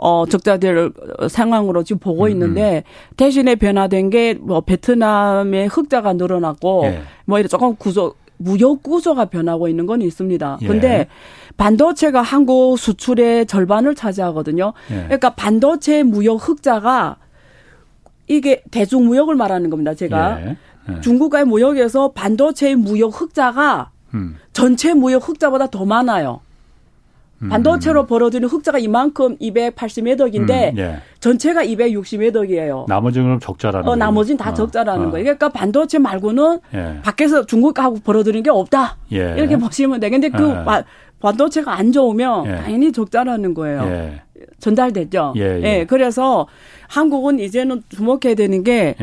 [0.05, 0.91] 어, 적자될
[1.29, 3.15] 상황으로 지금 보고 음, 있는데 음.
[3.15, 7.01] 대신에 변화된 게 뭐 베트남의 흑자가 늘어났고 예.
[7.25, 10.57] 뭐 이런 조금 구조 무역 구조가 변하고 있는 건 있습니다.
[10.61, 10.67] 예.
[10.67, 11.07] 근데
[11.55, 14.73] 반도체가 한국 수출의 절반을 차지하거든요.
[14.91, 15.03] 예.
[15.03, 17.17] 그러니까 반도체 무역 흑자가
[18.27, 19.93] 이게 대중 무역을 말하는 겁니다.
[19.93, 20.57] 제가 예.
[20.89, 21.01] 예.
[21.01, 24.35] 중국과의 무역에서 반도체 무역 흑자가 음.
[24.51, 26.41] 전체 무역 흑자보다 더 많아요.
[27.43, 27.49] 음.
[27.49, 30.97] 반도체로 벌어들이는 흑자가 이만큼 280몇 억인데 음, 예.
[31.19, 32.85] 전체가 260몇 억이에요.
[32.87, 35.11] 나머지는 적자라는 어, 나머지는 다 어, 적자라는 어.
[35.11, 35.23] 거예요.
[35.23, 36.99] 그러니까 반도체 말고는 예.
[37.03, 38.97] 밖에서 중국하고 벌어들이는 게 없다.
[39.11, 39.35] 예.
[39.37, 40.09] 이렇게 보시면 돼.
[40.09, 40.83] 근데 그 예.
[41.19, 42.55] 반도체가 안 좋으면 예.
[42.55, 43.83] 당연히 적자라는 거예요.
[43.83, 44.21] 예.
[44.59, 45.33] 전달됐죠.
[45.37, 46.47] 예, 그래서
[46.89, 48.95] 한국은 이제는 주목해야 되는 게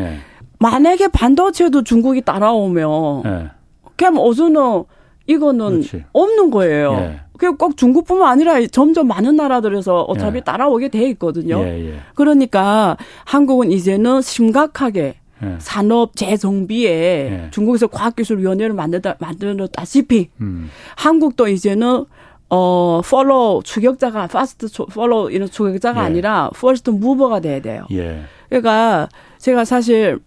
[0.59, 3.51] 만약에 반도체도 중국이 따라오면
[3.97, 4.85] 그냥 어서는
[5.27, 6.05] 이거는 그렇지.
[6.13, 7.15] 없는 거예요.
[7.41, 10.41] 그꼭 중국뿐만 아니라 점점 많은 나라들에서 어차피 예.
[10.43, 11.59] 따라오게 돼 있거든요.
[11.61, 11.95] 예, 예.
[12.15, 15.57] 그러니까 한국은 이제는 심각하게 예.
[15.59, 17.49] 산업 재정비에 예.
[17.51, 20.69] 중국에서 과학기술위원회를 만들다 만들었다시피 음.
[20.97, 22.05] 한국도 이제는
[22.51, 26.05] 어 follow 추격자가 fast follow 이런 추격자가 예.
[26.05, 27.87] 아니라 first mover가 돼야 돼요.
[28.51, 30.19] 그러니까 제가 사실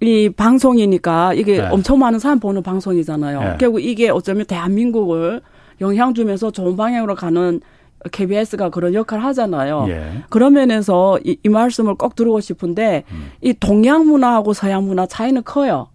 [0.00, 3.58] 이 방송이니까 이게 엄청 많은 사람 보는 방송이잖아요.
[3.60, 5.42] 결국 이게 어쩌면 대한민국을
[5.80, 7.60] 영향 주면서 좋은 방향으로 가는
[8.12, 9.86] KBS가 그런 역할을 하잖아요.
[9.88, 10.24] 예.
[10.28, 13.30] 그런 면에서 이, 이 말씀을 꼭 드리고 싶은데 음.
[13.40, 15.88] 이 동양 문화하고 서양 문화 차이는 커요.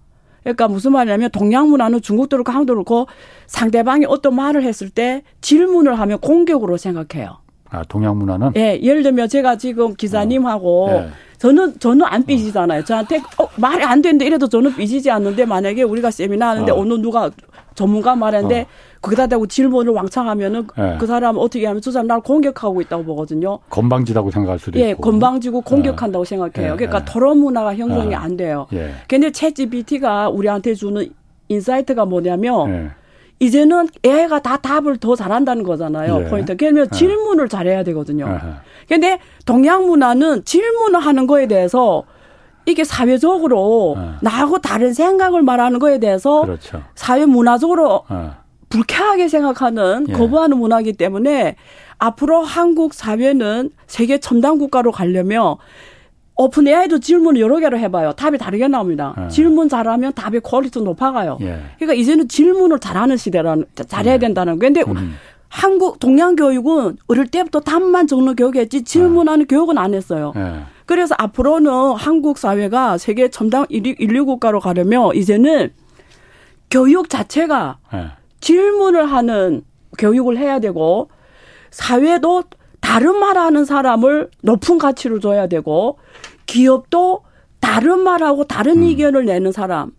[0.44, 3.08] 그러니까 무슨 말이냐면 동양 문화는 중국도 그렇고 한국도 그렇고
[3.48, 7.38] 상대방이 어떤 말을 했을 때 질문을 하면 공격으로 생각해요.
[7.70, 8.54] 아, 동양 문화는?
[8.56, 11.04] 예, 예를 들면 제가 지금 기자님하고 어.
[11.04, 11.10] 예.
[11.38, 12.84] 저는 저는 안 삐지잖아요.
[12.84, 16.84] 저한테 어, 말이 안 되는데 이래도 저는 삐지지 않는데 만약에 우리가 세미나 하는데 어.
[16.84, 17.30] 느 누가
[17.76, 18.66] 전문가 말하는데 어.
[19.02, 20.98] 거기다 대고 질문을 왕창 하면은 네.
[21.00, 23.60] 그 사람 어떻게 하면 저 사람 나를 공격하고 있다고 보거든요.
[23.70, 25.08] 건방지다고 생각할 수도 예, 있고.
[25.08, 26.30] 예, 건방지고 공격한다고 네.
[26.30, 26.76] 생각해요.
[26.76, 27.06] 그러니까 네.
[27.06, 28.68] 토론 문화가 형성이 안 돼요.
[28.74, 28.92] 예.
[29.08, 31.08] 근데 ChatGPT가 우리한테 주는
[31.48, 32.92] insight가 뭐냐면
[33.40, 36.24] 이제는 AI가 다 답을 더 잘한다는 거잖아요.
[36.26, 36.30] 예.
[36.30, 36.58] 포인트.
[36.58, 38.40] 그러면 질문을 잘해야 되거든요.
[38.88, 42.04] 근데 동양 문화는 질문을 하는 거에 대해서
[42.66, 44.16] 이게 사회적으로 어.
[44.22, 46.84] 나하고 다른 생각을 말하는 거에 대해서 그렇죠.
[46.96, 48.36] 사회 문화적으로 어.
[48.70, 50.14] 불쾌하게 생각하는 예.
[50.14, 51.56] 거부하는 문화이기 때문에
[51.98, 55.56] 앞으로 한국 사회는 세계 첨단 국가로 가려면
[56.36, 58.14] OpenAI도 질문을 여러 개로 해봐요.
[58.14, 59.14] 답이 다르게 나옵니다.
[59.26, 59.28] 예.
[59.30, 61.38] 질문 잘하면 답의 quality 높아가요.
[61.42, 61.60] 예.
[61.78, 64.20] 그러니까 이제는 질문을 잘하는 시대라는 잘해야 예.
[64.20, 64.60] 된다는 거.
[64.60, 65.16] 근데 음.
[65.50, 70.32] 한국 동양 교육은 어릴 때부터 답만 적는 교육했지 질문하는 교육은 안 했어요.
[70.90, 70.96] 예.
[70.96, 75.72] 그래서 앞으로는 한국 사회가 세계 첨단 인류 국가로 가려면 이제는
[76.72, 78.08] 교육 자체가 네.
[78.42, 79.62] 질문을 하는
[80.00, 81.10] 교육을 해야 되고
[81.70, 82.46] 사회도
[82.80, 86.00] 다른 말하는 사람을 높은 가치로 줘야 되고
[86.48, 87.22] 기업도
[87.60, 88.84] 다른 말하고 다른 음.
[88.84, 89.92] 의견을 내는 사람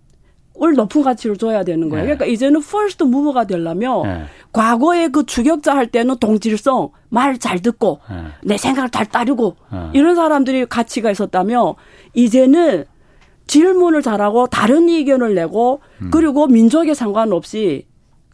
[0.63, 2.03] 을 높은 가치를 줘야 되는 거예요.
[2.03, 2.07] 네.
[2.07, 4.25] 그러니까 이제는 first mover가 되려면 네.
[4.53, 8.17] 과거에 그 추격자 할 때는 동질성, 말 잘 듣고 네.
[8.43, 9.91] 내 생각을 잘 따르고 네.
[9.93, 11.75] 이런 사람들이 가치가 있었다면
[12.15, 12.85] 이제는
[13.47, 16.11] 질문을 잘하고 다른 의견을 내고 음.
[16.13, 17.87] 그리고 민족에 상관없이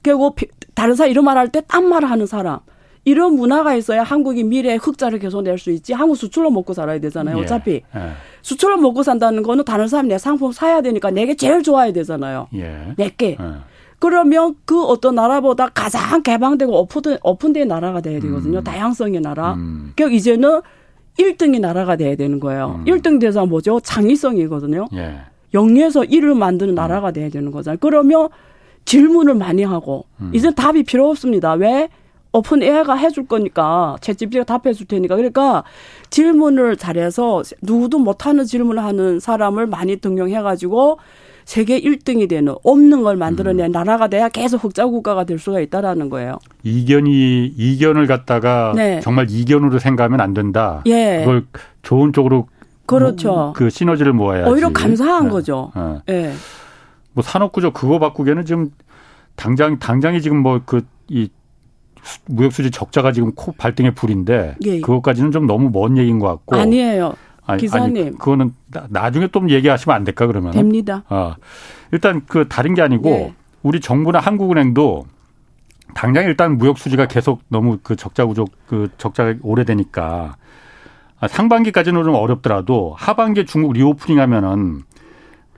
[0.03, 0.35] 그리고
[0.75, 2.61] 다른 사람 이런 말 할 때 딴 말을 하는 사람
[3.05, 5.93] 이런 문화가 있어야 한국이 미래에 흑자를 계속 낼 수 있지.
[5.93, 7.39] 한국 수출로 먹고 살아야 되잖아요.
[7.39, 7.43] 예.
[7.43, 8.11] 어차피 예.
[8.43, 12.49] 수출로 먹고 산다는 거는 다른 사람 내 상품 사야 되니까 내게 제일 좋아야 되잖아요.
[12.55, 12.93] 예.
[12.97, 13.37] 내게.
[13.97, 13.99] 예.
[13.99, 18.59] 그러면 그 어떤 나라보다 가장 개방되고 오픈, 오픈된 나라가 돼야 되거든요.
[18.59, 18.65] 음.
[18.65, 19.55] 다양성의 나라.
[19.55, 19.93] 음.
[19.97, 20.61] 그 이제는
[21.19, 22.81] 1등의 나라가 돼야 되는 거예요.
[22.81, 22.85] 음.
[22.85, 23.81] 1등 대상 뭐죠?
[23.81, 24.89] 창의성이거든요.
[24.95, 25.21] 예.
[25.55, 26.75] 영에서 1을 만드는 음.
[26.75, 27.79] 나라가 돼야 되는 거잖아요.
[27.81, 28.29] 그러면
[28.85, 30.31] 질문을 많이 하고 음.
[30.35, 31.55] 이제 답이 필요 없습니다.
[31.55, 31.89] 왜?
[32.33, 35.65] OpenAI가 해줄 거니까 채집지가 답해 줄 테니까 그러니까
[36.11, 40.99] 질문을 잘해서 누구도 못하는 질문을 하는 사람을 많이 등용해 가지고
[41.47, 43.73] 세계 1등이 되는 없는 걸 만들어낸 음.
[43.73, 46.39] 나라가 돼야 계속 흑자 국가가 될 수가 있다라는 거예요.
[46.65, 49.01] 이견이 이견을 갖다가 네.
[49.01, 50.83] 정말 이견으로 생각하면 안 된다.
[50.87, 51.21] 예.
[51.21, 51.47] 그걸
[51.83, 52.49] 좋은 쪽으로
[52.85, 53.33] 그렇죠.
[53.33, 54.51] 뭐, 그 시너지를 모아야지.
[54.51, 55.31] 오히려 감사한 네.
[55.31, 55.73] 거죠.
[56.07, 56.23] 네.
[56.23, 56.33] 네.
[57.13, 58.71] 뭐 산업구조 그거 바꾸기에는 지금
[59.37, 61.29] 당장 당장이 지금 뭐 그 이
[62.27, 64.81] 무역 수지 적자가 지금 코 발등에 불인데 예.
[64.81, 67.15] 그것까지는 좀 너무 먼 얘기인 것 같고 아니에요.
[67.47, 68.07] 아니, 기사님.
[68.07, 68.53] 아니, 그거는
[68.89, 70.53] 나중에 또 얘기하시면 안 될까 그러면?
[70.53, 71.05] 됩니다.
[71.09, 71.35] 어.
[71.93, 73.35] 일단 그 다른 게 아니고 네.
[73.63, 75.07] 우리 정부나 한국은행도
[75.95, 80.37] 당장 일단 무역 수지가 계속 너무 그 적자 구조 그 적자가 오래되니까
[81.19, 84.83] 아, 상반기까지는 좀 어렵더라도 하반기에 중국 reopening 하면은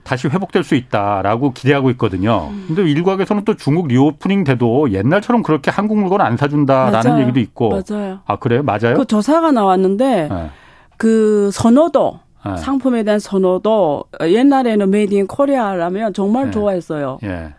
[0.03, 2.47] 다시 회복될 수 있다라고 기대하고 있거든요.
[2.51, 2.65] 음.
[2.67, 7.21] 근데 일각에서는 또 중국 reopening 돼도 옛날처럼 그렇게 한국 물건 안 사준다라는 맞아요.
[7.23, 7.69] 얘기도 있고.
[7.69, 8.19] 맞아요.
[8.25, 8.63] 아, 그래요?
[8.63, 8.95] 맞아요?
[8.95, 10.49] 그 조사가 나왔는데 네.
[10.99, 12.57] 그 선호도 네.
[12.57, 16.51] 상품에 대한 선호도 옛날에는 Made in Korea라면 정말 네.
[16.51, 17.19] 좋아했어요.
[17.23, 17.53] 예.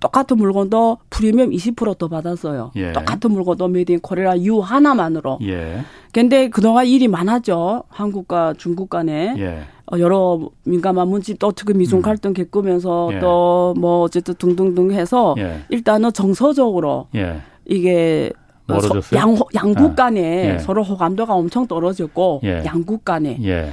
[0.00, 2.70] 똑같은 물건도 프리미엄 20%더 받았어요.
[2.76, 2.92] 예.
[2.92, 5.40] 똑같은 물건도 Made in Korea 이유 하나만으로.
[5.42, 5.80] 예.
[6.12, 7.82] 근데 그동안 일이 많았죠.
[7.88, 9.34] 한국과 중국 간에.
[9.36, 9.62] 예.
[9.92, 12.02] 어, 여러 민감한 문제 또 특히 미중 음.
[12.02, 13.18] 갈등 겪으면서 예.
[13.18, 15.64] 또뭐 어쨌든 등등등 해서 예.
[15.70, 17.40] 일단은 정서적으로 예.
[17.64, 18.32] 이게
[18.66, 19.20] 멀어졌어요?
[19.20, 19.94] 양, 양국 아.
[19.94, 20.58] 간에 예.
[20.58, 22.62] 서로 호감도가 엄청 떨어졌고 예.
[22.64, 23.72] 양국 간에 예.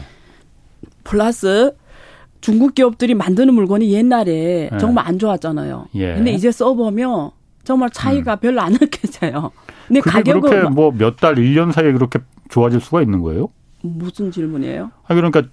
[1.03, 1.73] 플러스
[2.41, 4.77] 중국 기업들이 만드는 물건이 옛날에 예.
[4.77, 5.87] 정말 안 좋았잖아요.
[5.95, 6.15] 예.
[6.15, 7.31] 근데 이제 써보면
[7.63, 8.39] 정말 차이가 음.
[8.39, 9.51] 별로 안 느껴져요.
[9.87, 12.19] 근데 가격은 그렇게 뭐 몇 달, 1년 사이에 그렇게
[12.49, 13.49] 좋아질 수가 있는 거예요?
[13.81, 14.91] 무슨 질문이에요?
[15.07, 15.43] 아 그러니까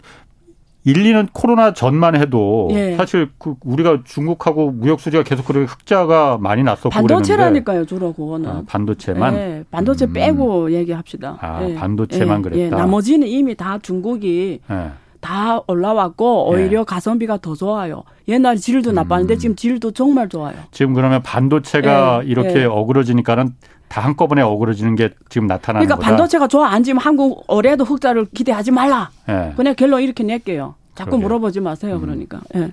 [0.84, 2.96] 1, 2년 코로나 전만 해도 예.
[2.96, 8.48] 사실 그 우리가 중국하고 무역 수지가 계속 그렇게 흑자가 많이 났었고 반도체라니까요, 주로 그거는.
[8.48, 9.34] 아, 반도체만.
[9.34, 10.12] 예, 반도체 음.
[10.14, 11.36] 빼고 얘기합시다.
[11.40, 11.74] 아, 예.
[11.74, 12.60] 반도체만 예, 그랬다.
[12.60, 14.90] 예, 나머지는 이미 다 중국이 예.
[15.20, 16.84] 다 올라왔고 오히려 예.
[16.84, 18.02] 가성비가 더 좋아요.
[18.28, 19.38] 옛날 질도 나빴는데 음.
[19.38, 20.54] 지금 질도 정말 좋아요.
[20.70, 23.54] 지금 그러면 반도체가 이렇게 어그러지니까는
[23.88, 26.08] 다 한꺼번에 어그러지는 게 지금 나타나는 그러니까 거다.
[26.16, 29.10] 반도체가 좋아 안 지면 한국 올해도 흑자를 기대하지 말라.
[29.26, 29.52] 네.
[29.56, 30.74] 그냥 결론 이렇게 낼게요.
[30.94, 31.22] 자꾸 그러게.
[31.24, 31.96] 물어보지 마세요.
[31.96, 32.00] 음.
[32.00, 32.40] 그러니까.
[32.54, 32.70] 네.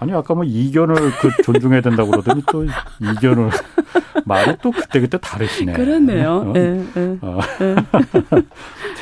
[0.00, 2.64] 아니 아까 뭐 이견을 그 존중해야 된다고 그러더니 또
[3.00, 3.50] 이견을
[4.26, 5.72] 말이 또 그때 그때 다르시네.
[5.74, 6.44] 그렇네요.
[6.48, 6.52] 어?
[6.52, 7.18] 네, 네.
[7.20, 7.38] 어.
[7.58, 7.74] 네.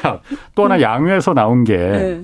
[0.01, 2.23] 자또 하나 양회에서 나온 게.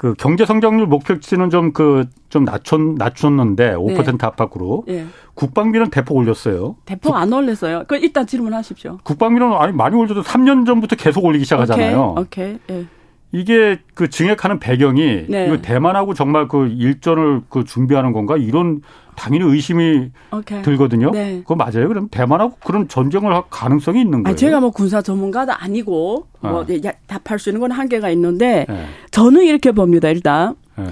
[0.00, 4.26] 그 경제 성장률 목표치는 좀 그좀 그, 낮췄 낮췄는데 5% 네.
[4.26, 5.04] 압박으로 네.
[5.34, 6.76] 국방비는 대폭 올렸어요.
[6.86, 7.84] 대폭 안 올렸어요.
[7.86, 9.00] 그 일단 질문하십시오.
[9.04, 12.14] 국방비는 아니 많이 올려도 3년 전부터 계속 올리기 시작하잖아요.
[12.16, 12.54] 오케이.
[12.54, 12.58] 오케이.
[12.66, 12.86] 네.
[13.32, 15.46] 이게 그 증액하는 배경이 네.
[15.46, 18.82] 이거 대만하고 정말 그 일전을 그 준비하는 건가 이런
[19.14, 20.62] 당연히 의심이 오케이.
[20.62, 21.10] 들거든요.
[21.10, 21.40] 네.
[21.40, 21.88] 그거 맞아요?
[21.88, 24.32] 그럼 대만하고 그런 전쟁을 할 가능성이 있는 거예요?
[24.32, 26.66] 아, 제가 뭐 군사 전문가도 아니고 뭐 어.
[27.06, 28.86] 답할 수 있는 건 한계가 있는데 네.
[29.10, 30.08] 저는 이렇게 봅니다.
[30.08, 30.86] 일단 네.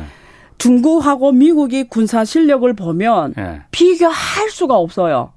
[0.58, 3.62] 중국하고 미국이 군사 실력을 보면 네.
[3.70, 5.32] 비교할 수가 없어요.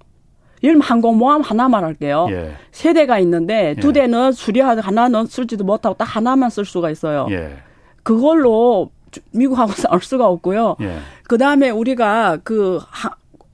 [0.64, 2.28] 예를 들면 항공모함 하나만 할게요.
[2.30, 2.54] 예.
[2.72, 3.94] 세 대가 있는데 두 예.
[3.94, 7.28] 대는 수리하고 하나는 쓸지도 못하고 딱 하나만 쓸 수가 있어요.
[7.32, 7.58] 예.
[8.04, 8.92] 그걸로
[9.32, 10.76] 미국하고 싸울 수가 없고요.
[10.82, 11.00] 예.
[11.24, 13.12] 그 다음에 우리가 그, 하,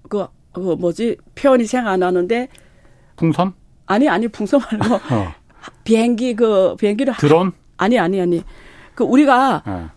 [0.09, 2.49] 그, 그 뭐지 표현이 생각 안 나는데
[3.15, 3.53] 풍선?
[3.85, 5.33] 아니 아니 풍선 말고 어.
[5.83, 7.53] 비행기 그 비행기를 드론?
[7.77, 8.43] 아니 아니 아니
[8.95, 9.89] 그 우리가 어.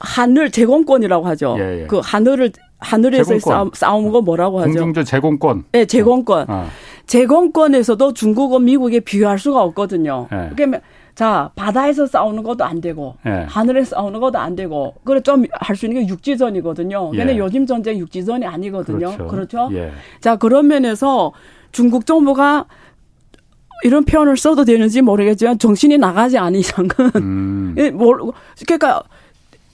[0.00, 1.56] 하늘 제공권이라고 하죠.
[1.58, 1.86] 예, 예.
[1.86, 2.50] 그 하늘을
[2.80, 4.70] 하늘에서 싸움, 싸운 거 뭐라고 하죠?
[4.70, 5.64] 공중전 제공권.
[5.72, 6.46] 네, 제공권.
[6.48, 6.66] 어.
[7.06, 10.28] 제공권에서도 중국은 미국에 비교할 수가 없거든요.
[10.30, 10.50] 네.
[10.56, 10.80] 그러면
[11.14, 13.44] 자 바다에서 싸우는 것도 안 되고 네.
[13.48, 17.10] 하늘에서 싸우는 것도 안 되고 그래 좀 할 수 있는 게 육지전이거든요.
[17.10, 17.38] 근데 예.
[17.38, 19.10] 요즘 전쟁 육지전이 아니거든요.
[19.16, 19.26] 그렇죠.
[19.26, 19.68] 그렇죠?
[19.72, 19.90] 예.
[20.20, 21.32] 자 그런 면에서
[21.72, 22.66] 중국 정부가
[23.82, 27.74] 이런 표현을 써도 되는지 모르겠지만 정신이 나가지 않은 이상은 음.
[28.66, 29.02] 그러니까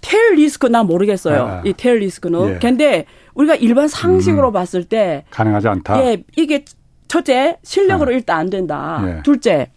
[0.07, 1.43] 테일 리스크 나 모르겠어요.
[1.43, 2.55] 아, 이 테일 리스크는.
[2.55, 2.59] 예.
[2.61, 6.01] 근데 우리가 일반 상식으로 음, 봤을 때 가능하지 않다.
[6.05, 6.65] 예, 이게
[7.09, 8.15] 첫째 실력으로 아.
[8.15, 9.03] 일단 안 된다.
[9.05, 9.23] 예.
[9.25, 9.73] 둘째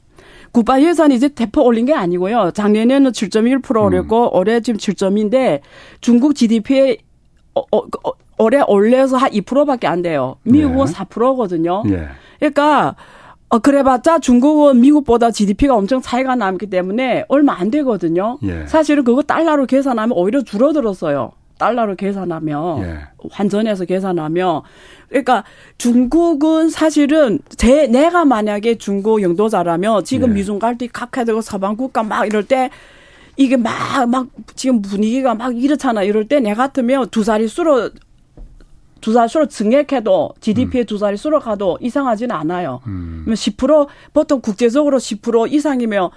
[0.51, 2.51] 국방 예산이 이제 대폭 올린 게 아니고요.
[2.51, 4.37] 작년에는 7.1% 올렸고 음.
[4.37, 5.61] 올해 지금 7점인데
[5.99, 6.97] 중국 GDP에
[7.55, 10.35] 어, 어, 어, 올해 올려서 한 2%밖에 안 돼요.
[10.43, 10.91] 미국은 예.
[10.91, 11.83] 4%거든요.
[11.89, 12.07] 예.
[12.37, 12.95] 그러니까
[13.49, 18.37] 어, 그래봤자 중국은 미국보다 GDP가 엄청 차이가 남기 때문에 얼마 안 되거든요.
[18.43, 18.65] 예.
[18.67, 21.31] 사실은 그거 달러로 계산하면 오히려 줄어들었어요.
[21.57, 22.99] 달러로 계산하면 예.
[23.31, 24.61] 환전해서 계산하면
[25.09, 25.43] 그러니까
[25.77, 30.33] 중국은 사실은 제 내가 만약에 중국 영도자라면 지금 예.
[30.35, 32.69] 미중 갈등 각해되고 서방 국가 막 이럴 때
[33.35, 37.89] 이게 막 막 지금 분위기가 막 이렇잖아 이럴 때 내 같으면 두 자릿수로
[39.01, 40.85] 두 자릿수로 증액해도 GDP의 음.
[40.85, 42.81] 두 자릿수로 가도 이상하지는 않아요.
[42.87, 43.25] 음.
[43.27, 46.09] 10% 보통 국제적으로 10% 이상이면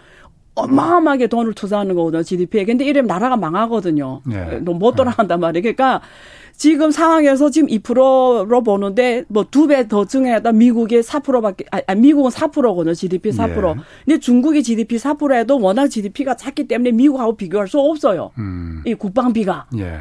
[0.54, 2.64] 어마어마하게 돈을 투자하는 거거든요, GDP에.
[2.66, 4.20] 근데 이러면 나라가 망하거든요.
[4.26, 4.56] 네.
[4.60, 5.62] 못 돌아간단 말이에요.
[5.62, 6.02] 그러니까
[6.54, 12.92] 지금 상황에서 지금 2%로 보는데 뭐 두 배 더 증해다 미국이 4%밖에 아 미국은 4%거든요.
[12.92, 13.70] GDP 4%.
[13.70, 13.80] 예.
[14.04, 18.30] 근데 중국이 GDP 4%에도 워낙 GDP가 작기 때문에 미국하고 비교할 수 없어요.
[18.36, 18.82] 음.
[18.84, 19.66] 이 국방비가.
[19.78, 20.00] 예.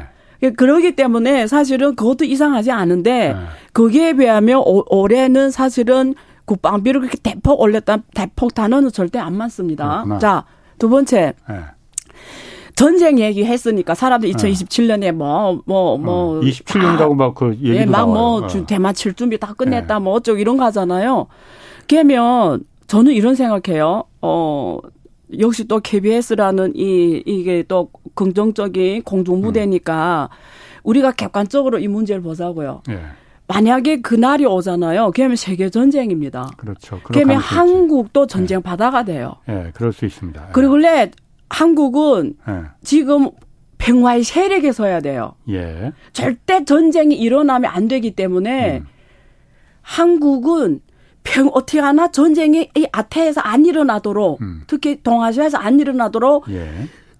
[0.50, 3.36] 그러기 때문에 사실은 그것도 이상하지 않은데 예.
[3.72, 6.14] 거기에 비하면 오, 올해는 사실은
[6.44, 10.04] 국방비를 그렇게 대폭 올렸다 대폭 단어는 절대 안 맞습니다.
[10.20, 10.44] 자,
[10.78, 11.34] 두 번째.
[11.48, 11.56] 네.
[12.74, 18.66] 전쟁 얘기했으니까 사람들 2027년에 뭐 뭐뭐 뭐, 27년이라고 뭐 막그 얘기도 예, 막뭐 어.
[18.66, 20.00] 대마 칠 준비 다 끝냈다 네.
[20.02, 21.26] 뭐 어쩌고 이런 거 하잖아요.
[21.88, 24.04] 그러면 저는 이런 생각해요.
[24.22, 24.78] 어
[25.38, 30.36] 역시 또 KBS라는 이 이게 또 긍정적인 공중 무대니까 음.
[30.84, 32.82] 우리가 객관적으로 이 문제를 보자고요.
[32.90, 33.00] 예.
[33.48, 35.10] 만약에 그날이 오잖아요.
[35.14, 36.50] 그러면 세계 전쟁입니다.
[36.56, 37.00] 그렇죠.
[37.02, 38.62] 그러면 한국도 전쟁 네.
[38.62, 39.36] 바다가 돼요.
[39.48, 40.40] 예, 네, 그럴 수 있습니다.
[40.40, 40.48] 네.
[40.52, 41.10] 그리고 원래
[41.50, 42.62] 한국은 네.
[42.82, 43.30] 지금
[43.78, 45.34] 평화의 세력에 서야 돼요.
[45.50, 45.92] 예.
[46.12, 48.86] 절대 전쟁이 일어나면 안 되기 때문에 음.
[49.82, 50.80] 한국은
[51.24, 54.62] 평 어떻게 하나 전쟁이 이 아태에서 안 일어나도록 음.
[54.66, 56.68] 특히 동아시아에서 안 일어나도록 예.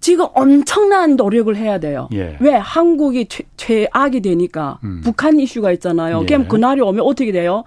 [0.01, 2.09] 지금 엄청난 노력을 해야 돼요.
[2.13, 2.37] 예.
[2.41, 5.01] 왜 한국이 최, 최악이 되니까 음.
[5.05, 6.23] 북한 이슈가 있잖아요.
[6.23, 6.27] 예.
[6.27, 7.63] 그럼 그날이 오면 어떻게 돼요?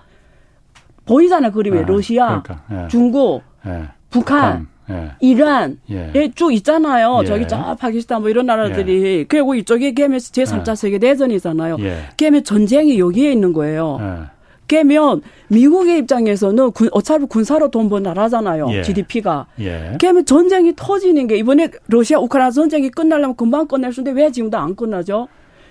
[1.05, 2.83] 보이잖아요 그림에 아, 러시아, 그러니까.
[2.83, 2.87] 예.
[2.89, 3.83] 중국, 예.
[4.09, 5.11] 북한, 북한 예.
[5.21, 6.29] 이란 예.
[6.35, 7.19] 쭉 있잖아요.
[7.21, 7.25] 예.
[7.25, 9.23] 저기 저 파키스탄 뭐 이런 나라들이 예.
[9.23, 11.77] 그리고 이쪽에 게임에 제3차 세계 대전이잖아요.
[12.17, 14.27] 게임에 전쟁이 여기에 있는 거예요.
[14.67, 18.67] 깨면 미국의 입장에서는 군, 어차피 군사로 돈 번 나라잖아요.
[18.71, 18.81] 예.
[18.83, 19.45] GDP가.
[19.59, 19.95] 예.
[19.99, 24.57] 깨면 전쟁이 터지는 게 이번에 러시아 우크라이나 전쟁이 끝나려면 금방 끝낼 수 있는데 왜 지금도
[24.57, 25.27] 안 끝나죠?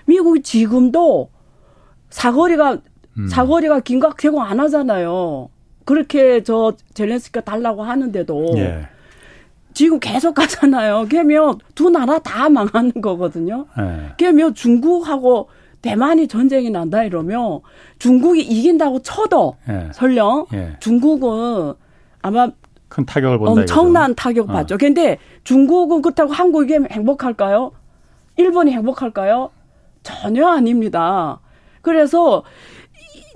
[0.07, 1.31] 미국이 지금도
[2.11, 2.79] 사거리가
[3.19, 3.29] 음.
[3.29, 5.49] 사거리가 긴각 제공 안 하잖아요.
[5.85, 8.89] 그렇게 저 젤렌스키가 달라고 하는데도 예.
[9.73, 11.07] 지금 계속 가잖아요.
[11.11, 13.67] 그러면 두 나라 다 망하는 거거든요.
[13.79, 14.13] 예.
[14.19, 15.49] 그러면 중국하고
[15.85, 17.61] 대만이 전쟁이 난다 이러면
[17.99, 19.91] 중국이 이긴다고 쳐도 예.
[19.93, 20.77] 설령 예.
[20.81, 21.75] 중국은
[22.23, 22.49] 아마
[22.89, 24.15] 큰 타격을 본다 엄청난 이거죠.
[24.15, 24.75] 타격 받죠.
[24.77, 24.79] 어.
[24.79, 27.73] 근데 중국은 그렇다고 한국이 행복할까요?
[28.39, 29.51] 일본이 행복할까요?
[30.03, 31.41] 전혀 아닙니다.
[31.83, 32.45] 그래서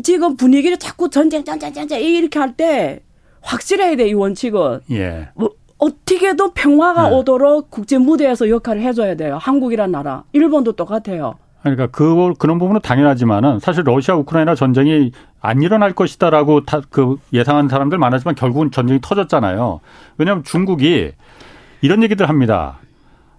[0.02, 3.02] 지금 분위기를 자꾸 전쟁, 전쟁, 전쟁 이렇게 할 때
[3.42, 4.80] 확실해야 돼, 이 원칙은.
[4.92, 5.28] 예.
[5.34, 7.14] 뭐 어떻게든 평화가 예.
[7.14, 9.36] 오도록 국제 무대에서 역할을 해줘야 돼요.
[9.40, 10.24] 한국이란 나라.
[10.32, 11.34] 일본도 똑같아요.
[11.62, 17.68] 그러니까 그 그런 부분은 당연하지만은 사실 러시아 우크라이나 전쟁이 안 일어날 것이다라고 다 그 예상하는
[17.68, 19.80] 사람들 많았지만 결국은 전쟁이 터졌잖아요.
[20.18, 21.12] 왜냐하면 중국이
[21.80, 22.78] 이런 얘기들 합니다.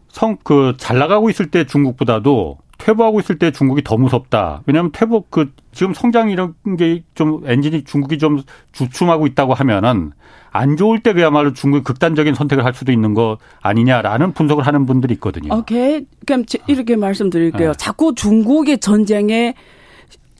[0.10, 4.62] 성 그 잘 나가고 있을 때 중국보다도 퇴보하고 있을 때 중국이 더 무섭다.
[4.66, 8.42] 왜냐하면 퇴보 그 지금 성장 이런 게 좀 엔진이 중국이 좀
[8.72, 10.12] 주춤하고 있다고 하면은
[10.52, 15.14] 안 좋을 때 그야말로 중국이 극단적인 선택을 할 수도 있는 거 아니냐라는 분석을 하는 분들이
[15.16, 15.54] 있거든요.
[15.56, 16.06] 오케이.
[16.26, 17.72] 그럼 이렇게 말씀드릴게요.
[17.72, 17.78] 네.
[17.78, 19.54] 자꾸 중국의 전쟁에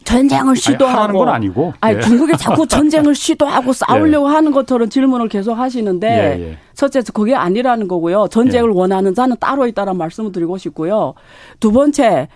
[0.10, 1.74] 전쟁을 시도하고 하는 건 아니고.
[1.82, 2.02] 아니 예.
[2.02, 4.34] 중국이 자꾸 전쟁을 시도하고 싸우려고 예.
[4.34, 6.58] 하는 것처럼 질문을 계속 하시는데 예, 예.
[6.74, 8.28] 첫째 그게 아니라는 거고요.
[8.30, 8.74] 전쟁을 예.
[8.76, 11.14] 원하는 자는 따로 있다는 말씀을 드리고 싶고요.
[11.60, 12.28] 두 번째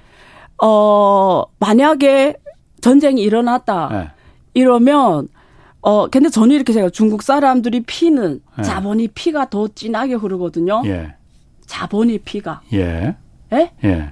[0.61, 2.35] 어 만약에
[2.81, 4.11] 전쟁이 일어났다 예.
[4.53, 5.29] 이러면
[5.83, 6.89] 어 근데 저는 이렇게 생각해요.
[6.89, 10.81] 중국 사람들이 피는 자본이 피가 더 진하게 흐르거든요.
[11.67, 12.61] 자본이 피가.
[12.73, 13.15] 예.
[13.53, 14.11] 예?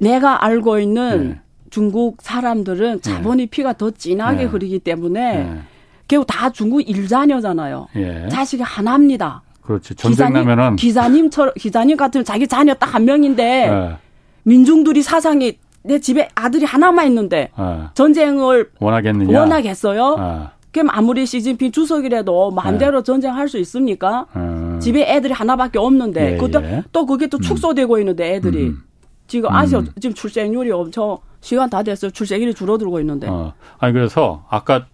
[0.00, 1.40] 내가 알고 있는
[1.70, 3.00] 중국 사람들은 네.
[3.00, 4.44] 자본의 피가 더 진하게 네.
[4.44, 5.60] 흐르기 때문에 네.
[6.08, 7.88] 결국 다 중국 일자녀잖아요.
[7.96, 8.28] 예.
[8.28, 9.42] 자식이 하나입니다.
[9.62, 9.94] 그렇지.
[9.94, 13.96] 전쟁 기사님, 나면은 기사님처럼 기사님 같으면 자기 자녀 딱 한 명인데 예.
[14.44, 17.88] 민중들이 사상이 내 집에 아들이 하나만 있는데 예.
[17.94, 19.38] 전쟁을 원하겠느냐?
[19.40, 20.50] 원하겠어요?
[20.76, 20.82] 예.
[20.82, 23.02] 그럼 아무리 시진핑 주석이라도 마음대로 예.
[23.02, 24.26] 전쟁할 수 있습니까?
[24.36, 24.78] 예.
[24.80, 27.40] 집에 애들이 하나밖에 없는데 예, 그것도 또 그게 또 음.
[27.40, 28.82] 축소되고 있는데 애들이 음.
[29.26, 29.88] 지금 아시아 음.
[30.00, 32.10] 지금 출생률이 엄청 시간 다 됐어요.
[32.10, 33.28] 출생률이 줄어들고 있는데.
[33.28, 33.52] 어.
[33.78, 34.86] 아니 그래서 아까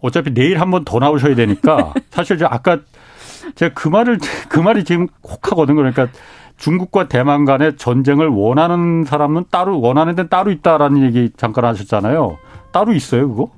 [0.00, 2.78] 어차피 내일 한 번 더 나오셔야 되니까 사실 저 아까
[3.54, 4.18] 제가 그 말을
[4.48, 5.76] 그 말이 지금 혹 하거든요.
[5.76, 6.08] 그러니까
[6.58, 12.38] 중국과 대만 간의 전쟁을 원하는 사람은 따로 원하는 데는 따로 있다라는 얘기 잠깐 하셨잖아요.
[12.72, 13.50] 따로 있어요, 그거?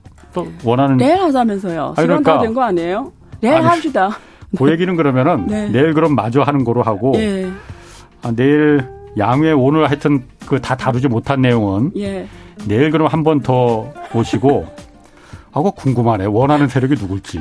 [0.45, 1.95] 또 원하는 내일 하자면서요.
[1.97, 2.37] 시간 그러니까.
[2.39, 3.13] 다된 거 아니에요?
[3.41, 4.11] 내일 아니, 합시다.
[4.59, 5.69] 그 얘기는 그러면은 네.
[5.69, 7.51] 내일 그럼 마저 하는 거로 하고 예.
[8.23, 8.85] 아, 내일
[9.19, 12.27] 양회 오늘 하여튼 그 다 다루지 못한 내용은 예.
[12.67, 14.67] 내일 그럼 한 번 더 오시고
[15.53, 16.27] 하고 궁금하네.
[16.27, 17.41] 원하는 세력이 누굴지.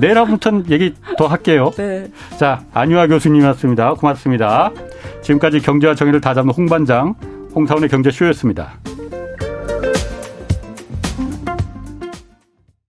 [0.00, 1.70] 내일 아무튼 얘기 더 할게요.
[1.76, 2.06] 네.
[2.38, 3.94] 자, 안유아 교수님이었습니다.
[3.94, 4.70] 고맙습니다.
[5.22, 7.14] 지금까지 경제와 정의를 다잡는 홍반장,
[7.54, 8.74] 홍사원의 경제쇼였습니다.